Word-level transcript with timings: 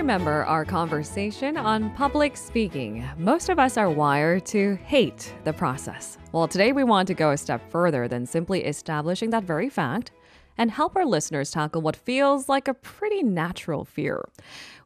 remember 0.00 0.46
our 0.46 0.64
conversation 0.64 1.58
on 1.58 1.90
public 1.90 2.34
speaking. 2.34 3.06
Most 3.18 3.50
of 3.50 3.58
us 3.58 3.76
are 3.76 3.90
wired 3.90 4.46
to 4.46 4.76
hate 4.76 5.34
the 5.44 5.52
process. 5.52 6.16
Well, 6.32 6.48
today 6.48 6.72
we 6.72 6.84
want 6.84 7.06
to 7.08 7.14
go 7.14 7.32
a 7.32 7.36
step 7.36 7.70
further 7.70 8.08
than 8.08 8.24
simply 8.24 8.64
establishing 8.64 9.28
that 9.28 9.44
very 9.44 9.68
fact 9.68 10.12
and 10.60 10.70
help 10.70 10.94
our 10.94 11.06
listeners 11.06 11.50
tackle 11.50 11.80
what 11.80 11.96
feels 11.96 12.46
like 12.46 12.68
a 12.68 12.74
pretty 12.74 13.22
natural 13.22 13.82
fear. 13.86 14.28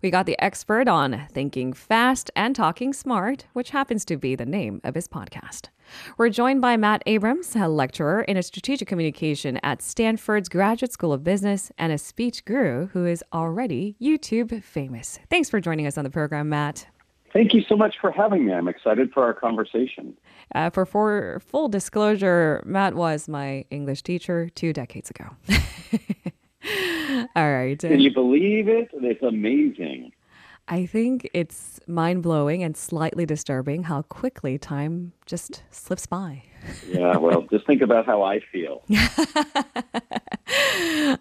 We 0.03 0.11
got 0.11 0.25
the 0.25 0.41
expert 0.41 0.87
on 0.87 1.27
thinking 1.33 1.73
fast 1.73 2.31
and 2.37 2.55
talking 2.55 2.93
smart, 2.93 3.47
which 3.55 3.71
happens 3.71 4.05
to 4.05 4.17
be 4.17 4.37
the 4.37 4.47
name 4.47 4.81
of 4.85 4.95
his 4.95 5.09
podcast. 5.09 5.71
We're 6.17 6.29
joined 6.29 6.61
by 6.61 6.77
Matt 6.77 7.03
Abrahams, 7.07 7.57
a 7.57 7.67
lecturer 7.67 8.23
in 8.23 8.41
strategic 8.45 8.87
communication 8.87 9.59
at 9.65 9.83
Stanford's 9.83 10.49
Graduate 10.49 10.93
School 10.93 11.13
of 11.13 11.25
Business 11.25 11.73
and 11.77 11.93
a 11.93 11.99
speech 11.99 12.45
guru 12.45 12.87
who 12.93 13.05
is 13.05 13.25
already 13.33 13.97
YouTube 14.01 14.63
famous. 14.63 15.19
Thanks 15.29 15.51
for 15.51 15.61
joining 15.61 15.89
us 15.89 15.99
on 15.99 16.05
the 16.05 16.11
program, 16.11 16.51
Matt. 16.51 16.87
Thank 17.35 17.53
you 17.53 17.63
so 17.69 17.77
much 17.77 17.97
for 18.01 18.13
having 18.13 18.47
me. 18.47 18.53
I'm 18.53 18.69
excited 18.69 19.13
for 19.13 19.25
our 19.25 19.35
conversation. 19.35 20.17
Uh, 20.55 20.71
for, 20.71 20.87
for 20.87 21.43
full 21.45 21.69
disclosure, 21.69 22.63
Matt 22.65 22.95
was 22.95 23.29
my 23.29 23.65
English 23.71 24.03
teacher 24.03 24.49
two 24.55 24.73
decades 24.73 25.11
ago. 25.11 25.25
All 27.35 27.53
right. 27.53 27.79
Can 27.79 27.99
you 27.99 28.15
believe 28.15 28.69
it? 28.69 28.89
It's 28.93 29.23
amazing. 29.23 30.13
I 30.67 30.87
think 30.87 31.29
it's 31.35 31.79
mind 31.87 32.23
blowing 32.23 32.63
and 32.63 32.75
slightly 32.75 33.27
disturbing 33.27 33.83
how 33.83 34.03
quickly 34.03 34.57
time 34.57 35.13
just 35.27 35.63
slips 35.71 36.07
by. 36.07 36.45
yeah, 36.89 37.19
well, 37.19 37.43
just 37.51 37.67
think 37.67 37.83
about 37.83 38.07
how 38.07 38.23
I 38.23 38.41
feel. 38.41 38.83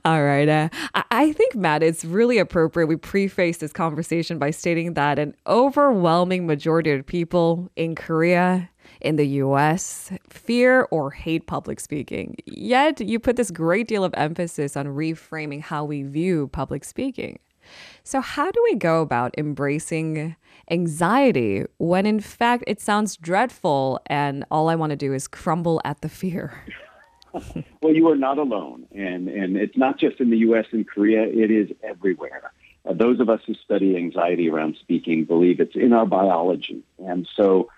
All 0.05 0.23
right. 0.23 0.47
Uh, 0.47 0.69
I 1.11 1.33
think, 1.33 1.55
Matt, 1.55 1.83
it's 1.83 2.05
really 2.05 2.37
appropriate 2.37 2.87
we 2.87 2.95
preface 2.95 3.57
this 3.57 3.73
conversation 3.73 4.39
by 4.39 4.51
stating 4.51 4.93
that 4.93 5.19
an 5.19 5.35
overwhelming 5.45 6.47
majority 6.47 6.91
of 6.91 7.05
people 7.05 7.69
in 7.75 7.95
Korea, 7.95 8.69
in 9.01 9.17
the 9.17 9.27
US, 9.27 10.11
fear 10.29 10.87
or 10.89 11.11
hate 11.11 11.47
public 11.47 11.81
speaking. 11.81 12.37
Yet, 12.45 13.01
you 13.01 13.19
put 13.19 13.35
this 13.35 13.51
great 13.51 13.89
deal 13.89 14.05
of 14.05 14.13
emphasis 14.15 14.77
on 14.77 14.85
reframing 14.87 15.61
how 15.61 15.83
we 15.83 16.03
view 16.03 16.47
public 16.47 16.85
speaking. 16.85 17.39
So, 18.05 18.19
how 18.19 18.51
do 18.51 18.61
we 18.65 18.75
go 18.75 19.01
about 19.01 19.33
embracing 19.37 20.35
anxiety 20.69 21.63
when 21.77 22.05
in 22.05 22.19
fact 22.19 22.65
it 22.67 22.81
sounds 22.81 23.15
dreadful 23.15 24.01
and 24.07 24.43
all 24.51 24.69
I 24.69 24.75
want 24.75 24.89
to 24.91 24.97
do 24.97 25.13
is 25.13 25.27
crumble 25.27 25.81
at 25.85 26.01
the 26.01 26.09
fear? 26.09 26.53
well, 27.81 27.93
you 27.93 28.09
are 28.09 28.17
not 28.17 28.37
alone. 28.37 28.85
And, 28.93 29.29
and 29.29 29.55
it's 29.55 29.77
not 29.77 29.99
just 29.99 30.19
in 30.19 30.29
the 30.29 30.37
US 30.39 30.65
and 30.71 30.87
Korea, 30.87 31.23
it 31.23 31.49
is 31.49 31.69
everywhere. 31.81 32.51
Uh, 32.85 32.93
those 32.93 33.21
of 33.21 33.29
us 33.29 33.39
who 33.47 33.53
study 33.53 33.95
anxiety 33.95 34.49
around 34.49 34.75
speaking 34.81 35.23
believe 35.23 35.61
it's 35.61 35.75
in 35.75 35.93
our 35.93 36.05
biology. 36.05 36.83
And 36.99 37.27
so 37.35 37.69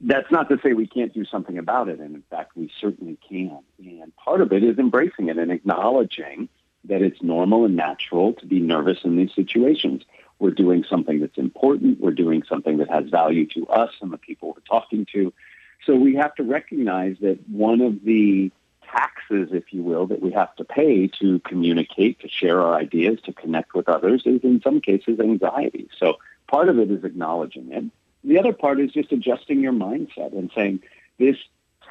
that's 0.00 0.30
not 0.30 0.48
to 0.48 0.58
say 0.62 0.74
we 0.74 0.86
can't 0.86 1.12
do 1.12 1.24
something 1.24 1.58
about 1.58 1.88
it. 1.88 1.98
And 1.98 2.14
in 2.14 2.22
fact, 2.30 2.52
we 2.56 2.70
certainly 2.80 3.18
can. 3.28 3.58
And 3.78 4.14
part 4.16 4.40
of 4.40 4.52
it 4.52 4.62
is 4.62 4.78
embracing 4.78 5.28
it 5.28 5.38
and 5.38 5.50
acknowledging 5.50 6.48
that 6.88 7.02
it's 7.02 7.22
normal 7.22 7.64
and 7.64 7.76
natural 7.76 8.32
to 8.34 8.46
be 8.46 8.60
nervous 8.60 8.98
in 9.04 9.16
these 9.16 9.34
situations. 9.34 10.02
We're 10.38 10.50
doing 10.50 10.84
something 10.88 11.20
that's 11.20 11.38
important. 11.38 12.00
We're 12.00 12.10
doing 12.10 12.42
something 12.48 12.78
that 12.78 12.90
has 12.90 13.08
value 13.08 13.46
to 13.54 13.66
us 13.68 13.92
and 14.00 14.12
the 14.12 14.18
people 14.18 14.48
we're 14.54 14.78
talking 14.78 15.06
to. 15.12 15.32
So 15.84 15.94
we 15.94 16.16
have 16.16 16.34
to 16.36 16.42
recognize 16.42 17.16
that 17.20 17.38
one 17.48 17.80
of 17.80 18.04
the 18.04 18.50
taxes, 18.82 19.48
if 19.52 19.72
you 19.72 19.82
will, 19.82 20.06
that 20.06 20.22
we 20.22 20.32
have 20.32 20.54
to 20.56 20.64
pay 20.64 21.08
to 21.20 21.38
communicate, 21.40 22.20
to 22.20 22.28
share 22.28 22.60
our 22.60 22.74
ideas, 22.74 23.20
to 23.22 23.32
connect 23.32 23.74
with 23.74 23.88
others 23.88 24.22
is 24.26 24.42
in 24.42 24.60
some 24.62 24.80
cases 24.80 25.18
anxiety. 25.20 25.88
So 25.98 26.18
part 26.46 26.68
of 26.68 26.78
it 26.78 26.90
is 26.90 27.04
acknowledging 27.04 27.72
it. 27.72 27.84
The 28.24 28.38
other 28.38 28.52
part 28.52 28.80
is 28.80 28.92
just 28.92 29.12
adjusting 29.12 29.60
your 29.60 29.72
mindset 29.72 30.36
and 30.36 30.50
saying, 30.54 30.82
this 31.18 31.36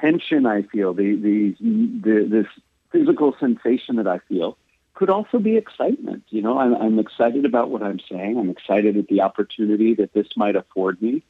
tension 0.00 0.46
I 0.46 0.62
feel, 0.62 0.94
the, 0.94 1.16
the, 1.16 1.56
the, 1.60 2.26
this 2.28 2.46
physical 2.90 3.34
sensation 3.38 3.96
that 3.96 4.06
I 4.06 4.18
feel, 4.28 4.56
could 4.96 5.10
also 5.10 5.38
be 5.38 5.56
excitement. 5.56 6.24
You 6.30 6.42
know, 6.42 6.58
I'm, 6.58 6.74
I'm 6.74 6.98
excited 6.98 7.44
about 7.44 7.70
what 7.70 7.82
I'm 7.82 8.00
saying. 8.10 8.38
I'm 8.38 8.50
excited 8.50 8.96
at 8.96 9.06
the 9.08 9.20
opportunity 9.20 9.94
that 9.94 10.14
this 10.14 10.26
might 10.36 10.56
afford 10.56 11.00
me. 11.00 11.22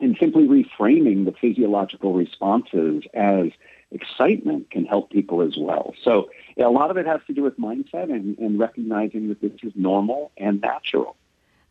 And 0.00 0.16
simply 0.18 0.46
reframing 0.46 1.24
the 1.26 1.32
physiological 1.32 2.14
responses 2.14 3.02
as 3.12 3.48
excitement 3.90 4.70
can 4.70 4.86
help 4.86 5.10
people 5.10 5.42
as 5.42 5.56
well. 5.58 5.94
So 6.02 6.30
yeah, 6.56 6.66
a 6.66 6.70
lot 6.70 6.90
of 6.90 6.96
it 6.96 7.06
has 7.06 7.20
to 7.26 7.34
do 7.34 7.42
with 7.42 7.58
mindset 7.58 8.04
and, 8.04 8.38
and 8.38 8.58
recognizing 8.58 9.28
that 9.28 9.40
this 9.40 9.52
is 9.62 9.72
normal 9.74 10.30
and 10.38 10.60
natural. 10.60 11.16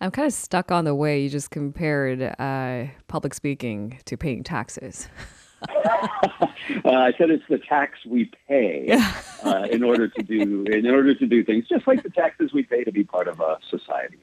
I'm 0.01 0.11
kind 0.11 0.27
of 0.27 0.33
stuck 0.33 0.71
on 0.71 0.85
the 0.85 0.95
way 0.95 1.21
you 1.21 1.29
just 1.29 1.51
compared 1.51 2.21
uh, 2.21 2.85
public 3.07 3.33
speaking 3.33 3.99
to 4.05 4.17
paying 4.17 4.43
taxes. 4.43 5.09
uh, 5.85 6.45
I 6.85 7.13
said 7.17 7.29
it's 7.29 7.43
the 7.49 7.57
tax 7.57 7.99
we 8.05 8.31
pay 8.47 8.89
uh, 9.43 9.67
in 9.71 9.83
order 9.83 10.07
to 10.07 10.23
do 10.23 10.63
in 10.63 10.87
order 10.87 11.13
to 11.13 11.25
do 11.25 11.43
things, 11.43 11.67
just 11.67 11.87
like 11.87 12.03
the 12.03 12.09
taxes 12.09 12.51
we 12.53 12.63
pay 12.63 12.83
to 12.83 12.91
be 12.91 13.03
part 13.03 13.27
of 13.27 13.39
a 13.39 13.57
society. 13.69 14.17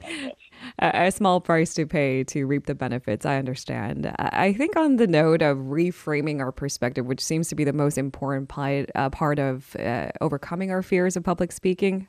A, 0.79 1.07
a, 1.07 1.13
small 1.13 1.41
price 1.41 1.75
to 1.75 1.87
pay 1.87 2.25
to 2.25 2.47
reap 2.47 2.67
the 2.67 2.75
benefits. 2.75 3.27
I 3.27 3.37
understand. 3.37 4.15
I 4.19 4.53
think 4.53 4.77
on 4.77 4.97
the 4.97 5.07
note 5.07 5.43
of 5.43 5.59
reframing 5.59 6.41
our 6.41 6.53
perspective, 6.53 7.07
which 7.07 7.23
seems 7.23 7.49
to 7.49 7.55
be 7.55 7.65
the 7.65 7.73
most 7.73 7.99
important 7.99 8.49
part, 8.49 8.91
uh, 8.95 9.11
part 9.11 9.39
of 9.39 9.77
uh, 9.77 10.09
overcoming 10.21 10.71
our 10.71 10.83
fears 10.83 11.17
of 11.17 11.25
public 11.25 11.53
speaking, 11.53 12.09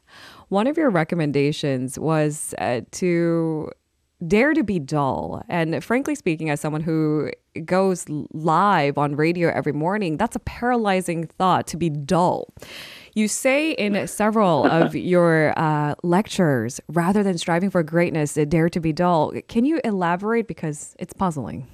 one 0.50 0.68
of 0.68 0.78
your 0.78 0.90
recommendations 0.90 2.00
was 2.00 2.54
uh, 2.60 2.82
to 2.92 3.70
dare 4.26 4.54
to 4.54 4.64
be 4.64 4.80
dull. 4.80 5.44
And 5.48 5.84
frankly 5.84 6.16
speaking, 6.16 6.50
as 6.50 6.60
someone 6.60 6.82
who 6.82 7.32
goes 7.66 8.06
live 8.34 8.98
on 8.98 9.16
radio 9.16 9.50
every 9.50 9.74
morning, 9.74 10.18
that's 10.18 10.36
a 10.36 10.40
paralyzing 10.40 11.28
thought 11.28 11.68
to 11.68 11.78
be 11.78 11.90
dull. 11.90 12.54
You 13.14 13.28
say 13.28 13.72
in 13.72 14.08
several 14.08 14.66
of 14.72 14.96
your 14.96 15.58
uh, 15.58 15.96
lectures, 16.04 16.80
rather 16.88 17.24
than 17.24 17.38
striving 17.38 17.70
for 17.70 17.84
greatness, 17.84 18.34
dare 18.34 18.70
to 18.70 18.80
be 18.80 18.94
dull. 18.94 19.34
Can 19.48 19.66
you 19.66 19.80
elaborate? 19.84 20.48
Because 20.48 20.96
it's 21.00 21.14
puzzling. 21.14 21.68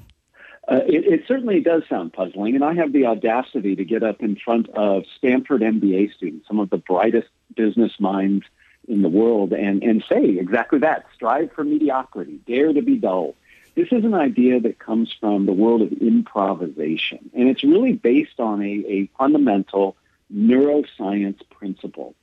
Uh, 0.69 0.79
it, 0.87 1.05
it, 1.05 1.23
certainly 1.27 1.59
does 1.59 1.83
sound 1.89 2.13
puzzling, 2.13 2.55
and 2.55 2.63
I 2.63 2.73
have 2.73 2.93
the 2.93 3.05
audacity 3.05 3.75
to 3.75 3.83
get 3.83 4.01
up 4.01 4.21
in 4.21 4.37
front 4.37 4.69
of 4.69 5.03
Stanford 5.17 5.59
MBA 5.59 6.13
students, 6.13 6.47
some 6.47 6.57
of 6.57 6.69
the 6.69 6.77
brightest 6.77 7.27
business 7.53 7.91
minds 7.99 8.45
in 8.87 9.01
the 9.01 9.09
world 9.09 9.53
and, 9.53 9.83
and 9.83 10.03
say 10.09 10.23
exactly 10.37 10.79
that. 10.79 11.05
Strive 11.13 11.51
for 11.53 11.63
mediocrity. 11.63 12.39
Dare 12.45 12.73
to 12.73 12.81
be 12.81 12.97
dull. 12.97 13.35
This 13.75 13.87
is 13.91 14.03
an 14.05 14.13
idea 14.13 14.59
that 14.59 14.77
comes 14.77 15.11
from 15.19 15.45
the 15.45 15.53
world 15.53 15.81
of 15.81 15.91
improvisation. 15.93 17.31
And 17.33 17.49
it's 17.49 17.63
really 17.63 17.93
based 17.93 18.39
on 18.39 18.61
a, 18.61 18.83
a 18.87 19.09
fundamental 19.17 19.95
neuroscience 20.33 21.41
principle. 21.49 22.13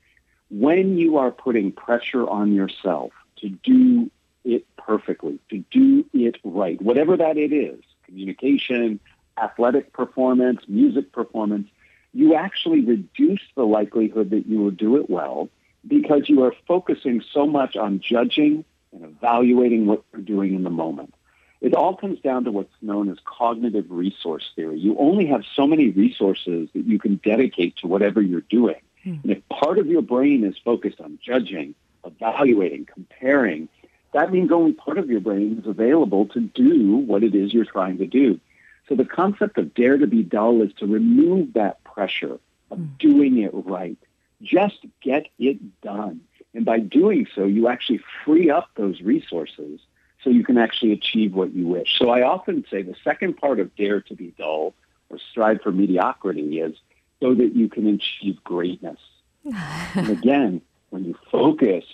When 0.50 0.98
you 0.98 1.18
are 1.18 1.30
putting 1.30 1.72
pressure 1.72 2.28
on 2.28 2.52
yourself 2.52 3.12
to 3.38 3.48
do 3.48 4.10
it 4.44 4.64
perfectly, 4.76 5.38
to 5.50 5.64
do 5.70 6.04
it 6.12 6.36
right, 6.44 6.80
whatever 6.80 7.16
that 7.16 7.36
it 7.36 7.52
is, 7.52 7.80
communication, 8.04 9.00
athletic 9.40 9.92
performance, 9.92 10.60
music 10.68 11.12
performance, 11.12 11.68
you 12.12 12.34
actually 12.34 12.80
reduce 12.80 13.42
the 13.54 13.64
likelihood 13.64 14.30
that 14.30 14.46
you 14.46 14.58
will 14.58 14.70
do 14.70 14.96
it 14.96 15.08
well 15.08 15.48
because 15.86 16.28
you 16.28 16.44
are 16.44 16.54
focusing 16.66 17.22
so 17.32 17.46
much 17.46 17.76
on 17.76 18.00
judging 18.00 18.64
and 18.92 19.04
evaluating 19.04 19.86
what 19.86 20.02
you're 20.12 20.22
doing 20.22 20.54
in 20.54 20.64
the 20.64 20.70
moment. 20.70 21.14
It 21.60 21.74
all 21.74 21.94
comes 21.94 22.20
down 22.20 22.44
to 22.44 22.52
what's 22.52 22.72
known 22.80 23.10
as 23.10 23.18
cognitive 23.24 23.90
resource 23.90 24.50
theory. 24.56 24.78
You 24.78 24.96
only 24.98 25.26
have 25.26 25.42
so 25.54 25.66
many 25.66 25.90
resources 25.90 26.70
that 26.74 26.86
you 26.86 26.98
can 26.98 27.16
dedicate 27.16 27.76
to 27.78 27.86
whatever 27.86 28.22
you're 28.22 28.40
doing. 28.40 28.80
Hmm. 29.04 29.16
And 29.22 29.32
if 29.32 29.48
part 29.48 29.78
of 29.78 29.86
your 29.86 30.02
brain 30.02 30.44
is 30.44 30.56
focused 30.64 31.00
on 31.00 31.18
judging, 31.22 31.74
evaluating, 32.04 32.86
comparing, 32.86 33.68
that 34.12 34.32
means 34.32 34.50
only 34.50 34.72
part 34.72 34.98
of 34.98 35.10
your 35.10 35.20
brain 35.20 35.58
is 35.60 35.66
available 35.66 36.26
to 36.28 36.40
do 36.40 36.96
what 36.96 37.22
it 37.22 37.34
is 37.34 37.52
you're 37.52 37.64
trying 37.66 37.98
to 37.98 38.06
do. 38.06 38.40
So 38.88 38.94
the 38.94 39.04
concept 39.04 39.58
of 39.58 39.74
dare 39.74 39.98
to 39.98 40.06
be 40.06 40.22
dull 40.22 40.62
is 40.62 40.72
to 40.78 40.86
remove 40.86 41.52
that 41.52 41.84
pressure 41.84 42.38
of 42.70 42.78
hmm. 42.78 42.86
doing 42.98 43.38
it 43.38 43.50
right 43.52 43.98
just 44.42 44.78
get 45.02 45.26
it 45.38 45.80
done. 45.80 46.20
And 46.54 46.64
by 46.64 46.80
doing 46.80 47.26
so, 47.34 47.44
you 47.44 47.68
actually 47.68 48.00
free 48.24 48.50
up 48.50 48.70
those 48.76 49.00
resources 49.00 49.80
so 50.22 50.30
you 50.30 50.44
can 50.44 50.58
actually 50.58 50.92
achieve 50.92 51.34
what 51.34 51.54
you 51.54 51.66
wish. 51.66 51.98
So 51.98 52.10
I 52.10 52.22
often 52.22 52.64
say 52.70 52.82
the 52.82 52.96
second 53.04 53.36
part 53.36 53.60
of 53.60 53.74
dare 53.76 54.00
to 54.02 54.14
be 54.14 54.34
dull 54.36 54.74
or 55.08 55.18
strive 55.30 55.60
for 55.62 55.72
mediocrity 55.72 56.60
is 56.60 56.76
so 57.20 57.34
that 57.34 57.54
you 57.54 57.68
can 57.68 57.86
achieve 57.86 58.42
greatness. 58.44 58.98
and 59.94 60.08
again, 60.08 60.60
when 60.90 61.04
you 61.04 61.16
focus 61.30 61.84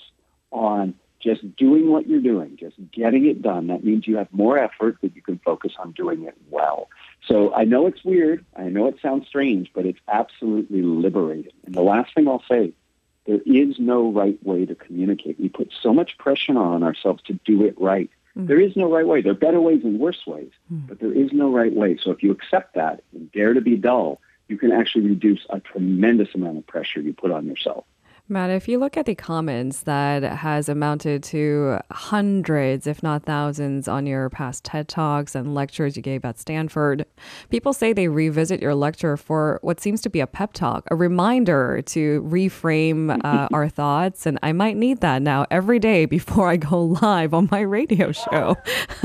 on 0.51 0.95
just 1.21 1.57
doing 1.57 1.91
what 1.91 2.07
you're 2.07 2.21
doing, 2.21 2.57
just 2.59 2.77
getting 2.93 3.27
it 3.27 3.43
done, 3.43 3.69
that 3.69 3.85
means 3.85 4.07
you 4.07 4.17
have 4.17 4.33
more 4.33 4.59
effort 4.59 4.97
that 5.03 5.15
you 5.15 5.23
can 5.23 5.39
focus 5.45 5.73
on 5.79 5.93
doing 5.93 6.25
it 6.25 6.37
well. 6.51 6.89
So 7.27 7.53
I 7.55 7.65
know 7.65 7.87
it's 7.87 8.05
weird. 8.05 8.45
I 8.57 8.65
know 8.65 8.87
it 8.87 8.97
sounds 9.03 9.27
strange, 9.27 9.71
but 9.75 9.85
it's 9.85 9.99
absolutely 10.07 10.83
liberating. 10.83 11.53
And 11.65 11.75
the 11.75 11.83
last 11.83 12.15
thing 12.15 12.29
I'll 12.29 12.43
say 12.49 12.73
There 13.27 13.41
is 13.45 13.79
no 13.79 14.13
right 14.13 14.39
way 14.45 14.67
to 14.67 14.75
communicate. 14.75 15.41
We 15.41 15.49
put 15.49 15.73
so 15.83 15.93
much 15.93 16.17
pressure 16.19 16.57
on 16.57 16.83
ourselves 16.83 17.23
to 17.25 17.35
do 17.45 17.65
it 17.65 17.75
right. 17.81 18.11
Mm. 18.39 18.47
There 18.47 18.61
is 18.61 18.77
no 18.77 18.91
right 18.91 19.07
way. 19.07 19.23
There 19.23 19.33
are 19.33 19.35
better 19.35 19.61
ways 19.61 19.83
and 19.83 19.99
worse 19.99 20.25
ways, 20.27 20.53
mm. 20.73 20.87
but 20.87 21.01
there 21.01 21.13
is 21.13 21.33
no 21.33 21.51
right 21.51 21.73
way. 21.73 21.99
So 22.03 22.11
if 22.13 22.23
you 22.23 22.31
accept 22.31 22.75
that 22.75 23.03
and 23.13 23.31
dare 23.33 23.55
to 23.55 23.61
be 23.61 23.77
dull, 23.77 24.21
you 24.49 24.57
can 24.57 24.71
actually 24.71 25.09
reduce 25.09 25.45
a 25.51 25.59
tremendous 25.59 26.29
amount 26.35 26.59
of 26.59 26.67
pressure 26.67 27.01
you 27.01 27.13
put 27.13 27.33
on 27.33 27.47
yourself. 27.47 27.85
Matt, 28.29 28.51
if 28.51 28.67
you 28.67 28.81
look 28.81 28.97
at 28.97 29.07
the 29.07 29.15
comments 29.15 29.83
that 29.83 30.25
has 30.25 30.69
amounted 30.69 31.23
to 31.23 31.79
hundreds, 31.93 32.89
if 32.89 33.01
not 33.01 33.23
thousands, 33.23 33.87
on 33.87 34.05
your 34.05 34.29
past 34.31 34.65
TED 34.65 34.89
Talks 34.89 35.37
and 35.37 35.55
lectures 35.55 35.97
you 35.97 36.03
gave 36.03 36.25
at 36.25 36.37
Stanford, 36.37 37.07
people 37.51 37.73
say 37.73 37.93
they 37.93 38.09
revisit 38.09 38.61
your 38.61 38.75
lecture 38.75 39.17
for 39.17 39.61
what 39.63 39.79
seems 39.79 40.01
to 40.01 40.11
be 40.11 40.19
a 40.19 40.27
pep 40.27 40.55
talk, 40.55 40.89
a 40.91 40.97
reminder 40.97 41.83
to 41.83 42.21
reframe 42.23 43.17
uh, 43.25 43.47
our 43.53 43.69
thoughts. 43.69 44.27
And 44.27 44.41
I 44.43 44.53
might 44.53 44.77
need 44.77 45.03
that 45.03 45.23
now 45.23 45.47
every 45.49 45.79
day 45.79 46.05
before 46.05 46.49
I 46.49 46.57
go 46.57 46.83
live 46.83 47.33
on 47.33 47.49
my 47.53 47.61
radio 47.61 48.11
show. 48.11 48.57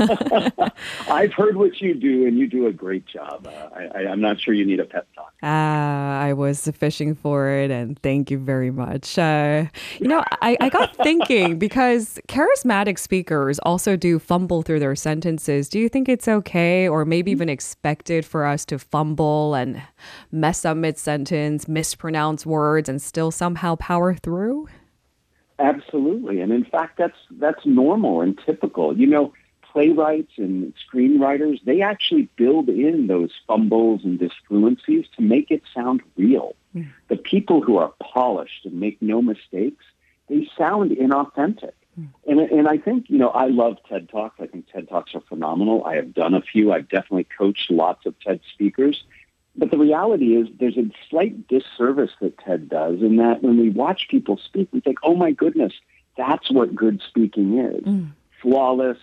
I've 1.08 1.32
heard 1.32 1.56
what 1.56 1.80
you 1.80 1.94
do, 1.94 2.26
and 2.26 2.36
you 2.36 2.48
do 2.48 2.66
a 2.66 2.72
great 2.72 3.06
job. 3.06 3.46
Uh, 3.46 3.68
I, 3.94 4.02
am 4.02 4.20
not 4.20 4.40
sure 4.40 4.52
you 4.52 4.66
need 4.66 4.80
a 4.80 4.84
pep 4.84 5.06
talk. 5.14 5.32
Uh, 5.44 5.46
I 5.46 6.32
was 6.32 6.66
fishing 6.74 7.14
for 7.14 7.50
it, 7.50 7.70
and 7.70 7.96
thank 8.02 8.28
you 8.28 8.38
very 8.38 8.72
much. 8.72 9.11
You 9.18 10.08
know, 10.08 10.24
I, 10.40 10.56
I 10.60 10.68
got 10.68 10.96
thinking 10.96 11.58
because 11.66 12.18
charismatic 12.28 12.98
speakers 12.98 13.58
also 13.60 13.96
do 13.96 14.18
fumble 14.18 14.62
through 14.62 14.80
their 14.80 14.96
sentences. 14.96 15.68
Do 15.68 15.78
you 15.78 15.88
think 15.88 16.08
it's 16.08 16.28
okay 16.28 16.88
or 16.88 17.04
maybe 17.04 17.30
even 17.30 17.48
expected 17.48 18.24
for 18.24 18.44
us 18.44 18.64
to 18.66 18.78
fumble 18.78 19.54
and 19.54 19.82
mess 20.30 20.64
up 20.64 20.76
mid 20.76 20.98
sentence, 20.98 21.68
mispronounce 21.68 22.46
words, 22.46 22.88
and 22.88 23.00
still 23.00 23.30
somehow 23.30 23.76
power 23.76 24.14
through? 24.14 24.68
Absolutely. 25.58 26.40
And 26.40 26.52
in 26.52 26.64
fact, 26.64 26.98
that's, 26.98 27.18
that's 27.32 27.64
normal 27.64 28.20
and 28.20 28.38
typical. 28.44 28.96
You 28.96 29.06
know, 29.06 29.32
playwrights 29.72 30.32
and 30.36 30.72
screenwriters, 30.74 31.62
they 31.64 31.80
actually 31.80 32.28
build 32.36 32.68
in 32.68 33.06
those 33.06 33.30
fumbles 33.46 34.02
and 34.04 34.18
disfluencies 34.18 35.06
to 35.16 35.22
make 35.22 35.50
it 35.50 35.62
sound 35.74 36.02
real. 36.16 36.54
Mm. 36.74 36.88
The 37.08 37.16
people 37.16 37.62
who 37.62 37.76
are 37.76 37.92
polished 38.00 38.64
and 38.64 38.80
make 38.80 39.00
no 39.00 39.22
mistakes, 39.22 39.84
they 40.28 40.48
sound 40.56 40.90
inauthentic. 40.92 41.72
Mm. 41.98 42.08
And, 42.26 42.40
and 42.40 42.68
I 42.68 42.78
think, 42.78 43.10
you 43.10 43.18
know, 43.18 43.28
I 43.28 43.46
love 43.46 43.76
TED 43.88 44.08
Talks. 44.08 44.40
I 44.40 44.46
think 44.46 44.70
TED 44.70 44.88
Talks 44.88 45.14
are 45.14 45.22
phenomenal. 45.28 45.84
I 45.84 45.96
have 45.96 46.14
done 46.14 46.34
a 46.34 46.42
few. 46.42 46.72
I've 46.72 46.88
definitely 46.88 47.26
coached 47.36 47.70
lots 47.70 48.06
of 48.06 48.18
TED 48.20 48.40
speakers. 48.52 49.04
But 49.54 49.70
the 49.70 49.78
reality 49.78 50.34
is 50.34 50.48
there's 50.58 50.78
a 50.78 50.90
slight 51.10 51.46
disservice 51.46 52.12
that 52.20 52.38
TED 52.38 52.70
does 52.70 53.02
in 53.02 53.16
that 53.16 53.42
when 53.42 53.58
we 53.58 53.68
watch 53.68 54.06
people 54.08 54.38
speak, 54.42 54.68
we 54.72 54.80
think, 54.80 54.98
oh 55.02 55.14
my 55.14 55.32
goodness, 55.32 55.74
that's 56.16 56.50
what 56.50 56.74
good 56.74 57.02
speaking 57.06 57.58
is. 57.58 57.84
Mm. 57.84 58.12
Flawless, 58.40 58.98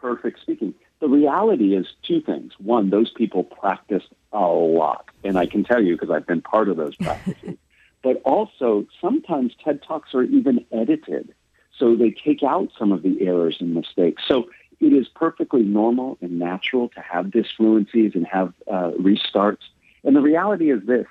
perfect 0.00 0.40
speaking. 0.40 0.74
The 1.00 1.08
reality 1.08 1.76
is 1.76 1.86
two 2.02 2.20
things. 2.20 2.52
One, 2.58 2.90
those 2.90 3.10
people 3.10 3.44
practiced 3.44 4.08
a 4.32 4.40
lot. 4.40 5.06
And 5.24 5.38
I 5.38 5.46
can 5.46 5.64
tell 5.64 5.82
you 5.82 5.94
because 5.94 6.10
I've 6.10 6.26
been 6.26 6.42
part 6.42 6.68
of 6.68 6.76
those 6.76 6.96
practices. 7.02 7.56
but 8.02 8.20
also, 8.24 8.86
sometimes 9.00 9.54
TED 9.62 9.82
Talks 9.82 10.14
are 10.14 10.24
even 10.24 10.64
edited. 10.72 11.34
So 11.78 11.94
they 11.94 12.10
take 12.10 12.42
out 12.42 12.70
some 12.78 12.92
of 12.92 13.02
the 13.02 13.26
errors 13.26 13.58
and 13.60 13.74
mistakes. 13.74 14.22
So 14.26 14.48
it 14.80 14.92
is 14.92 15.08
perfectly 15.08 15.62
normal 15.62 16.18
and 16.20 16.38
natural 16.38 16.88
to 16.90 17.00
have 17.00 17.26
disfluencies 17.26 18.14
and 18.14 18.26
have 18.26 18.52
uh, 18.70 18.90
restarts. 18.98 19.62
And 20.04 20.16
the 20.16 20.20
reality 20.20 20.70
is 20.70 20.84
this 20.86 21.06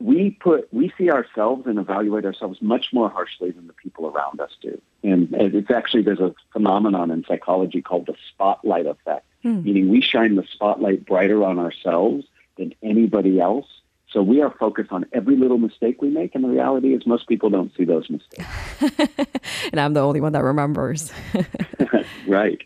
we 0.00 0.30
put 0.30 0.72
we 0.72 0.92
see 0.98 1.10
ourselves 1.10 1.66
and 1.66 1.78
evaluate 1.78 2.24
ourselves 2.24 2.60
much 2.60 2.86
more 2.92 3.08
harshly 3.08 3.50
than 3.50 3.66
the 3.66 3.72
people 3.72 4.06
around 4.08 4.40
us 4.40 4.50
do. 4.60 4.80
And 5.04 5.28
it's 5.34 5.70
actually 5.70 6.02
there's 6.02 6.18
a 6.18 6.34
phenomenon 6.52 7.10
in 7.10 7.24
psychology 7.24 7.82
called 7.82 8.06
the 8.06 8.14
spotlight 8.30 8.86
effect, 8.86 9.26
hmm. 9.42 9.62
meaning 9.62 9.90
we 9.90 10.00
shine 10.00 10.34
the 10.34 10.44
spotlight 10.50 11.04
brighter 11.04 11.44
on 11.44 11.58
ourselves 11.58 12.24
than 12.56 12.74
anybody 12.82 13.38
else. 13.38 13.66
So 14.10 14.22
we 14.22 14.40
are 14.40 14.50
focused 14.50 14.92
on 14.92 15.04
every 15.12 15.36
little 15.36 15.58
mistake 15.58 16.00
we 16.00 16.08
make, 16.08 16.34
and 16.34 16.42
the 16.44 16.48
reality 16.48 16.94
is 16.94 17.06
most 17.06 17.26
people 17.26 17.50
don't 17.50 17.74
see 17.76 17.84
those 17.84 18.08
mistakes. 18.08 18.46
and 19.72 19.80
I'm 19.80 19.92
the 19.92 20.00
only 20.00 20.20
one 20.20 20.32
that 20.32 20.42
remembers. 20.44 21.12
right. 22.26 22.62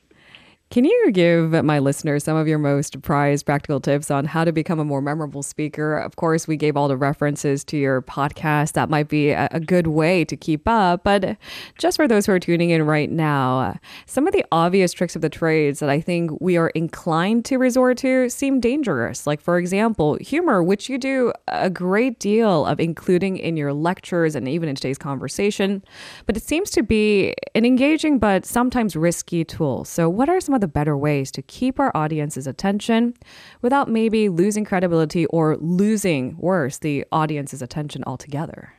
Can 0.71 0.85
you 0.85 1.11
give 1.13 1.65
my 1.65 1.79
listeners 1.79 2.25
some 2.25 2.37
of 2.37 2.47
your 2.47 2.59
most 2.59 3.01
prized 3.01 3.47
practical 3.47 3.81
tips 3.81 4.11
on 4.11 4.27
how 4.27 4.45
to 4.45 4.53
become 4.53 4.79
a 4.79 4.85
more 4.85 5.01
memorable 5.01 5.43
speaker? 5.43 5.97
Of 5.97 6.17
course, 6.17 6.47
we 6.47 6.59
gave 6.59 6.77
all 6.77 6.89
the 6.89 6.97
references 6.97 7.65
to 7.65 7.79
your 7.79 8.03
podcast. 8.03 8.73
That 8.73 8.91
might 8.91 9.09
be 9.09 9.31
a, 9.31 9.49
good 9.61 9.87
way 9.87 10.27
to 10.27 10.37
keep 10.37 10.69
up. 10.69 11.05
But 11.05 11.39
just 11.79 11.97
for 11.97 12.07
those 12.07 12.27
who 12.27 12.33
are 12.33 12.39
tuning 12.39 12.69
in 12.69 12.85
right 12.85 13.11
now, 13.11 13.79
some 14.05 14.27
of 14.27 14.35
the 14.35 14.45
obvious 14.53 14.93
tricks 14.93 15.17
of 15.17 15.23
the 15.23 15.31
trades 15.31 15.81
that 15.81 15.89
I 15.89 16.03
think 16.03 16.39
we 16.39 16.59
are 16.59 16.69
inclined 16.69 17.47
to 17.47 17.57
resort 17.57 17.97
to 17.99 18.29
seem 18.29 18.61
dangerous. 18.61 19.27
Like, 19.27 19.41
for 19.41 19.57
example, 19.57 20.19
humor, 20.21 20.63
which 20.63 20.91
you 20.91 20.99
do 20.99 21.33
a 21.49 21.71
great 21.71 22.19
deal 22.19 22.67
of 22.67 22.79
including 22.79 23.39
in 23.39 23.57
your 23.57 23.73
lectures 23.73 24.35
and 24.35 24.47
even 24.47 24.69
in 24.69 24.75
today's 24.75 24.99
conversation. 24.99 25.83
But 26.27 26.37
it 26.37 26.43
seems 26.43 26.71
to 26.73 26.83
be 26.83 27.35
an 27.55 27.65
engaging 27.65 28.19
but 28.19 28.45
sometimes 28.45 28.97
risky 28.97 29.45
tool. 29.45 29.87
So, 29.87 30.11
what 30.11 30.29
are 30.29 30.41
some 30.41 30.58
of 30.59 30.61
the 30.61 30.69
better 30.69 30.97
ways 30.97 31.31
to 31.33 31.43
keep 31.43 31.79
our 31.79 31.97
audience's 31.97 32.47
attention 32.47 33.15
without 33.63 33.89
maybe 33.89 34.29
losing 34.29 34.65
credibility 34.65 35.25
or 35.27 35.57
losing, 35.59 36.37
worse, 36.37 36.79
the 36.79 37.05
audience's 37.13 37.63
attention 37.63 38.03
altogether? 38.07 38.73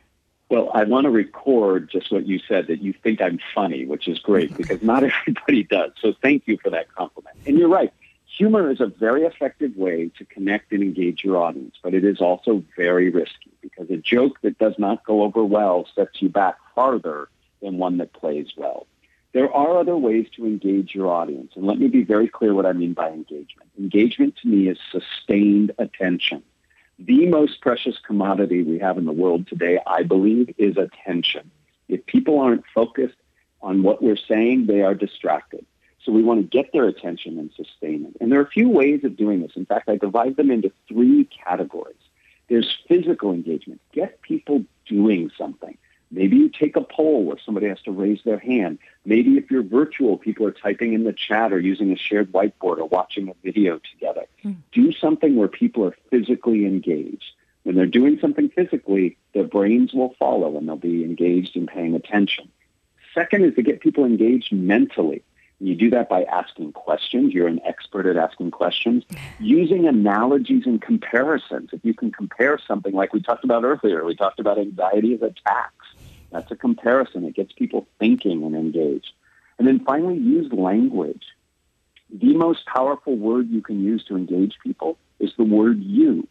Well, 0.50 0.72
I 0.74 0.84
want 0.84 1.06
to 1.06 1.10
record 1.10 1.90
just 1.90 2.12
what 2.12 2.28
you 2.28 2.40
said 2.48 2.68
that 2.68 2.81
you 2.81 2.94
think 2.94 3.22
I'm 3.22 3.40
funny, 3.56 3.86
which 3.86 4.08
is 4.08 4.20
great 4.20 4.56
because 4.58 4.81
not 4.81 5.04
everybody 5.04 5.64
does. 5.64 5.92
So 6.02 6.14
thank 6.22 6.48
you 6.48 6.58
for 6.62 6.70
that 6.70 6.94
compliment. 6.94 7.38
And 7.48 7.58
you're 7.58 7.70
right. 7.70 7.94
Humor 8.38 8.72
is 8.72 8.82
a 8.82 8.88
very 8.88 9.24
effective 9.24 9.75
way 9.75 10.12
to 10.18 10.25
connect 10.25 10.72
and 10.72 10.82
engage 10.82 11.24
your 11.24 11.38
audience, 11.38 11.75
but 11.84 11.94
it 11.94 12.04
is 12.06 12.22
also 12.22 12.64
very 12.75 13.10
risky 13.10 13.52
because 13.62 13.90
a 13.90 13.98
joke 13.98 14.40
that 14.42 14.58
does 14.58 14.75
not 14.78 15.04
go 15.06 15.24
over 15.24 15.44
well 15.44 15.88
sets 15.96 16.22
you 16.22 16.30
back 16.30 16.56
farther 16.75 17.28
than 17.62 17.78
one 17.78 17.98
that 17.98 18.14
plays 18.14 18.48
well. 18.56 18.88
There 19.31 19.54
are 19.54 19.78
other 19.78 19.96
ways 19.96 20.28
to 20.36 20.46
engage 20.46 20.96
your 20.96 21.08
audience. 21.08 21.51
And 21.56 21.65
let 21.65 21.80
me 21.80 21.88
be 21.88 22.03
very 22.03 22.27
clear 22.27 22.53
what 22.53 22.65
I 22.65 22.74
mean 22.74 22.94
by 22.94 23.10
engagement. 23.10 23.70
Engagement 23.77 24.36
to 24.42 24.48
me 24.48 24.68
is 24.68 24.77
sustained 24.92 25.72
attention. 25.77 26.42
The 26.98 27.27
most 27.27 27.62
precious 27.62 27.98
commodity 28.06 28.63
we 28.63 28.80
have 28.80 28.98
in 28.98 29.06
the 29.06 29.12
world 29.12 29.48
today, 29.48 29.80
I 29.86 30.03
believe, 30.03 30.53
is 30.58 30.77
attention. 30.77 31.51
If 31.88 32.06
people 32.06 32.39
aren't 32.39 32.65
focused 32.74 33.15
on 33.62 33.84
what 33.84 34.01
we're 34.01 34.18
saying, 34.18 34.65
they 34.65 34.82
are 34.82 34.96
distracted. 34.96 35.65
So 36.03 36.12
we 36.12 36.24
want 36.24 36.42
to 36.42 36.58
get 36.58 36.72
their 36.74 36.86
attention 36.86 37.38
and 37.38 37.51
sustain 37.56 38.06
it. 38.06 38.18
And 38.20 38.32
there 38.32 38.39
are 38.39 38.44
a 38.44 38.50
few 38.50 38.70
ways 38.70 39.03
of 39.03 39.15
doing 39.15 39.42
this. 39.42 39.51
In 39.56 39.65
fact, 39.65 39.89
I 39.89 39.98
divide 39.98 40.38
them 40.38 40.50
into 40.50 40.72
three 40.88 41.25
categories. 41.25 41.96
There's 42.48 42.77
physical 42.88 43.32
engagement. 43.32 43.80
Get 43.92 44.22
people 44.22 44.65
doing 44.88 45.30
something. 45.38 45.77
Maybe 46.12 46.38
you 46.38 46.50
take 46.50 46.75
a 46.75 46.82
poll 46.82 47.24
where 47.24 47.38
somebody 47.46 47.68
has 47.68 47.82
to 47.82 47.92
raise 47.92 48.20
their 48.25 48.39
hand. 48.39 48.80
Maybe 49.06 49.38
if 49.38 49.51
you're 49.51 49.63
virtual, 49.63 50.18
people 50.18 50.46
are 50.48 50.51
typing 50.51 50.94
in 50.94 51.04
the 51.04 51.13
chat 51.13 51.54
or 51.54 51.60
using 51.60 51.92
a 51.92 51.98
shared 51.98 52.32
whiteboard 52.32 52.80
or 52.80 52.86
watching 52.86 53.30
a 53.30 53.34
video 53.44 53.80
together. 53.92 54.25
Mm. 54.44 54.58
Do 54.72 54.92
something 54.92 55.36
where 55.36 55.48
people 55.48 55.86
are 55.86 55.96
physically 56.10 56.66
engaged. 56.66 57.34
When 57.63 57.75
they're 57.75 57.86
doing 57.86 58.18
something 58.20 58.50
physically, 58.50 59.18
their 59.34 59.44
brains 59.44 59.94
will 59.94 60.16
follow 60.18 60.58
and 60.58 60.68
they'll 60.68 60.78
be 60.78 61.04
engaged 61.04 61.56
in 61.56 61.68
paying 61.68 61.94
attention. 61.94 62.50
Second 63.13 63.46
is 63.46 63.56
to 63.56 63.62
get 63.62 63.82
people 63.82 64.06
engaged 64.06 64.51
mentally. 64.51 65.24
You 65.60 65.75
do 65.75 65.89
that 65.89 66.08
by 66.08 66.24
asking 66.24 66.72
questions. 66.72 67.34
You're 67.34 67.48
an 67.48 67.60
expert 67.66 68.06
at 68.06 68.16
asking 68.16 68.51
questions. 68.51 69.04
Using 69.39 69.88
analogies 69.88 70.66
and 70.66 70.82
comparisons. 70.82 71.70
If 71.74 71.84
you 71.84 71.94
can 71.94 72.12
compare 72.12 72.58
something 72.66 72.94
like 72.94 73.13
we 73.13 73.22
talked 73.22 73.44
about 73.44 73.63
earlier, 73.63 74.06
we 74.06 74.16
talked 74.16 74.39
about 74.39 74.58
anxiety 74.58 75.13
as 75.13 75.22
a 75.22 75.34
tax. 75.46 75.74
That's 76.31 76.51
a 76.51 76.55
comparison. 76.55 77.25
It 77.25 77.36
gets 77.36 77.53
people 77.53 77.88
thinking 78.00 78.43
and 78.43 78.55
engaged. 78.55 79.12
And 79.57 79.67
then 79.67 79.83
finally, 79.83 80.17
use 80.17 80.51
language. 80.53 81.24
The 82.12 82.36
most 82.36 82.65
powerful 82.65 83.15
word 83.15 83.50
you 83.50 83.62
can 83.62 83.83
use 83.83 84.03
to 84.05 84.15
engage 84.15 84.57
people 84.63 84.98
is 85.19 85.31
the 85.38 85.43
word 85.43 85.81
you. 85.83 86.27